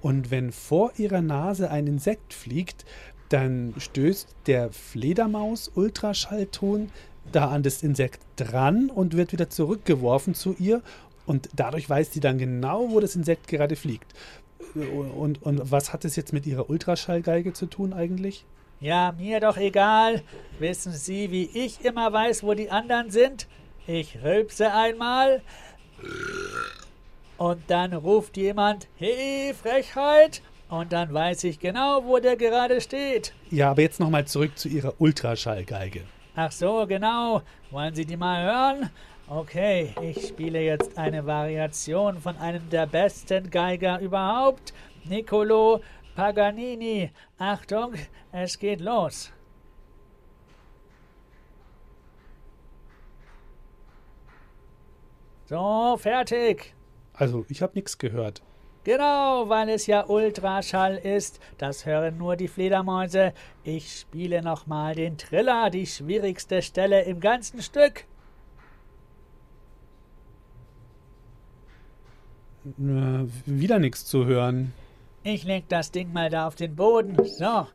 Und 0.00 0.30
wenn 0.30 0.52
vor 0.52 0.92
ihrer 0.96 1.22
Nase 1.22 1.70
ein 1.70 1.86
Insekt 1.86 2.34
fliegt, 2.34 2.84
dann 3.28 3.74
stößt 3.76 4.34
der 4.46 4.72
Fledermaus-Ultraschallton 4.72 6.90
da 7.32 7.48
an 7.48 7.62
das 7.62 7.82
Insekt 7.82 8.20
dran 8.36 8.90
und 8.90 9.16
wird 9.16 9.32
wieder 9.32 9.50
zurückgeworfen 9.50 10.34
zu 10.34 10.54
ihr. 10.58 10.82
Und 11.26 11.48
dadurch 11.54 11.88
weiß 11.88 12.12
sie 12.12 12.20
dann 12.20 12.38
genau, 12.38 12.90
wo 12.90 13.00
das 13.00 13.16
Insekt 13.16 13.48
gerade 13.48 13.76
fliegt. 13.76 14.14
Und, 14.74 15.42
und 15.42 15.70
was 15.70 15.92
hat 15.92 16.04
es 16.04 16.16
jetzt 16.16 16.32
mit 16.32 16.46
ihrer 16.46 16.70
Ultraschallgeige 16.70 17.52
zu 17.52 17.66
tun 17.66 17.92
eigentlich? 17.92 18.44
Ja, 18.80 19.12
mir 19.18 19.40
doch 19.40 19.56
egal. 19.56 20.22
Wissen 20.58 20.92
Sie, 20.92 21.30
wie 21.30 21.50
ich 21.52 21.84
immer 21.84 22.12
weiß, 22.12 22.44
wo 22.44 22.54
die 22.54 22.70
anderen 22.70 23.10
sind? 23.10 23.48
Ich 23.86 24.18
rülpse 24.22 24.72
einmal 24.72 25.42
und 27.38 27.62
dann 27.68 27.92
ruft 27.92 28.36
jemand, 28.36 28.86
hey, 28.96 29.54
Frechheit! 29.54 30.42
Und 30.68 30.92
dann 30.92 31.14
weiß 31.14 31.44
ich 31.44 31.58
genau, 31.58 32.04
wo 32.04 32.18
der 32.18 32.36
gerade 32.36 32.80
steht. 32.80 33.32
Ja, 33.50 33.70
aber 33.70 33.80
jetzt 33.80 34.00
nochmal 34.00 34.26
zurück 34.26 34.58
zu 34.58 34.68
ihrer 34.68 34.92
Ultraschallgeige. 34.98 36.02
Ach 36.36 36.52
so, 36.52 36.86
genau. 36.86 37.40
Wollen 37.70 37.94
Sie 37.94 38.04
die 38.04 38.18
mal 38.18 38.44
hören? 38.44 38.90
Okay, 39.28 39.94
ich 40.02 40.28
spiele 40.28 40.60
jetzt 40.60 40.98
eine 40.98 41.26
Variation 41.26 42.20
von 42.20 42.36
einem 42.36 42.68
der 42.70 42.86
besten 42.86 43.50
Geiger 43.50 43.98
überhaupt, 44.00 44.74
Niccolo 45.04 45.80
Paganini. 46.18 47.12
Achtung, 47.38 47.94
es 48.32 48.58
geht 48.58 48.80
los. 48.80 49.30
So, 55.46 55.96
fertig. 55.96 56.74
Also, 57.14 57.46
ich 57.48 57.62
habe 57.62 57.74
nichts 57.76 57.98
gehört. 57.98 58.42
Genau, 58.82 59.48
weil 59.48 59.68
es 59.68 59.86
ja 59.86 60.06
Ultraschall 60.06 60.96
ist. 60.96 61.38
Das 61.56 61.86
hören 61.86 62.18
nur 62.18 62.34
die 62.34 62.48
Fledermäuse. 62.48 63.32
Ich 63.62 64.00
spiele 64.00 64.42
nochmal 64.42 64.96
den 64.96 65.18
Triller, 65.18 65.70
die 65.70 65.86
schwierigste 65.86 66.62
Stelle 66.62 67.02
im 67.02 67.20
ganzen 67.20 67.62
Stück. 67.62 68.06
Äh, 72.76 73.26
wieder 73.46 73.78
nichts 73.78 74.04
zu 74.04 74.26
hören. 74.26 74.72
Ich 75.30 75.44
leg 75.44 75.68
das 75.68 75.90
Ding 75.90 76.10
mal 76.10 76.30
da 76.30 76.46
auf 76.46 76.54
den 76.54 76.74
Boden. 76.74 77.14
So. 77.26 77.66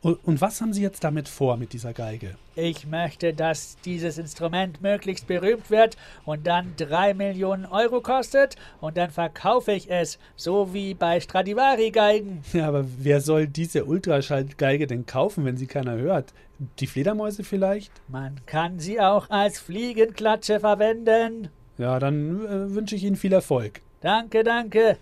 Und, 0.00 0.40
was 0.40 0.62
haben 0.62 0.72
Sie 0.72 0.80
jetzt 0.80 1.04
damit 1.04 1.28
vor 1.28 1.58
mit 1.58 1.74
dieser 1.74 1.92
Geige? 1.92 2.36
Ich 2.56 2.86
möchte, 2.86 3.34
dass 3.34 3.76
dieses 3.84 4.16
Instrument 4.16 4.80
möglichst 4.80 5.26
berühmt 5.26 5.70
wird 5.70 5.98
und 6.24 6.46
dann 6.46 6.72
drei 6.78 7.12
Millionen 7.12 7.66
Euro 7.66 8.00
kostet 8.00 8.56
und 8.80 8.96
dann 8.96 9.10
verkaufe 9.10 9.72
ich 9.72 9.90
es, 9.90 10.18
so 10.36 10.72
wie 10.72 10.94
bei 10.94 11.20
Stradivari-Geigen. 11.20 12.42
Ja, 12.54 12.68
aber 12.68 12.86
wer 12.98 13.20
soll 13.20 13.46
diese 13.46 13.84
Ultraschallgeige 13.84 14.86
denn 14.86 15.04
kaufen, 15.04 15.44
wenn 15.44 15.58
sie 15.58 15.66
keiner 15.66 15.96
hört? 15.96 16.32
Die 16.80 16.86
Fledermäuse 16.86 17.44
vielleicht? 17.44 17.92
Man 18.08 18.40
kann 18.46 18.78
sie 18.78 19.00
auch 19.00 19.28
als 19.28 19.58
Fliegenklatsche 19.58 20.60
verwenden. 20.60 21.48
Ja, 21.76 21.98
dann 21.98 22.46
äh, 22.46 22.74
wünsche 22.74 22.96
ich 22.96 23.04
Ihnen 23.04 23.16
viel 23.16 23.34
Erfolg. 23.34 23.82
Danke, 24.00 24.44
danke. 24.44 24.96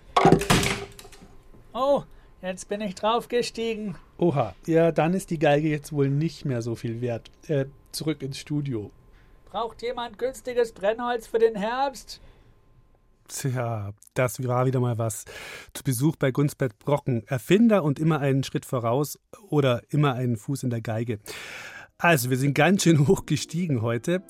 Oh, 1.75 2.03
jetzt 2.43 2.69
bin 2.69 2.81
ich 2.81 2.95
draufgestiegen. 2.95 3.97
Oha, 4.19 4.55
ja, 4.67 4.93
dann 4.93 5.15
ist 5.15 5.31
die 5.31 5.39
Geige 5.39 5.69
jetzt 5.69 5.93
wohl 5.93 6.09
nicht 6.09 6.45
mehr 6.45 6.63
so 6.63 6.75
viel 6.75 7.01
wert. 7.01 7.31
Äh, 7.49 7.67
zurück 7.93 8.23
ins 8.23 8.39
Studio. 8.39 8.91
Braucht 9.47 9.83
jemand 9.83 10.19
günstiges 10.19 10.73
Brennholz 10.73 11.27
für 11.27 11.39
den 11.39 11.57
Herbst? 11.57 12.21
Tja, 13.29 13.93
das 14.15 14.47
war 14.47 14.67
wieder 14.67 14.81
mal 14.81 14.99
was. 14.99 15.25
Zu 15.73 15.83
Besuch 15.85 16.17
bei 16.17 16.31
Gunsbert 16.31 16.79
Brocken. 16.79 17.27
Erfinder 17.27 17.85
und 17.85 17.99
immer 17.99 18.21
einen 18.21 18.45
Schritt 18.45 18.67
voraus 18.67 19.19
oder 19.49 19.83
immer 19.89 20.15
einen 20.15 20.37
Fuß 20.37 20.65
in 20.65 20.71
der 20.71 20.83
Geige. 20.83 21.19
Also, 21.97 22.31
wir 22.31 22.37
sind 22.37 22.55
ganz 22.55 22.83
schön 22.83 23.07
hoch 23.09 23.25
gestiegen 23.27 23.81
heute. 23.81 24.23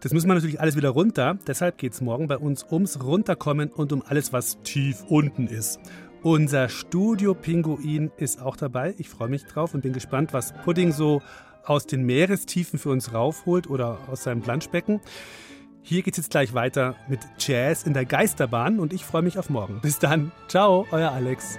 Das 0.00 0.12
müssen 0.12 0.28
wir 0.28 0.34
natürlich 0.34 0.60
alles 0.60 0.76
wieder 0.76 0.90
runter. 0.90 1.38
Deshalb 1.46 1.78
geht 1.78 1.94
es 1.94 2.02
morgen 2.02 2.26
bei 2.26 2.36
uns 2.36 2.70
ums 2.70 3.02
Runterkommen 3.02 3.70
und 3.70 3.92
um 3.92 4.02
alles, 4.02 4.34
was 4.34 4.60
tief 4.62 5.02
unten 5.08 5.46
ist. 5.46 5.80
Unser 6.24 6.70
Studio-Pinguin 6.70 8.10
ist 8.16 8.40
auch 8.40 8.56
dabei. 8.56 8.94
Ich 8.96 9.10
freue 9.10 9.28
mich 9.28 9.44
drauf 9.44 9.74
und 9.74 9.82
bin 9.82 9.92
gespannt, 9.92 10.32
was 10.32 10.54
Pudding 10.64 10.90
so 10.90 11.20
aus 11.66 11.86
den 11.86 12.02
Meerestiefen 12.06 12.78
für 12.78 12.88
uns 12.88 13.12
raufholt 13.12 13.68
oder 13.68 13.98
aus 14.10 14.22
seinem 14.22 14.40
Planschbecken. 14.40 15.02
Hier 15.82 16.00
geht 16.00 16.14
es 16.14 16.24
jetzt 16.24 16.30
gleich 16.30 16.54
weiter 16.54 16.96
mit 17.08 17.20
Jazz 17.38 17.82
in 17.82 17.92
der 17.92 18.06
Geisterbahn 18.06 18.80
und 18.80 18.94
ich 18.94 19.04
freue 19.04 19.20
mich 19.20 19.38
auf 19.38 19.50
morgen. 19.50 19.80
Bis 19.82 19.98
dann. 19.98 20.32
Ciao, 20.48 20.86
euer 20.92 21.10
Alex. 21.10 21.58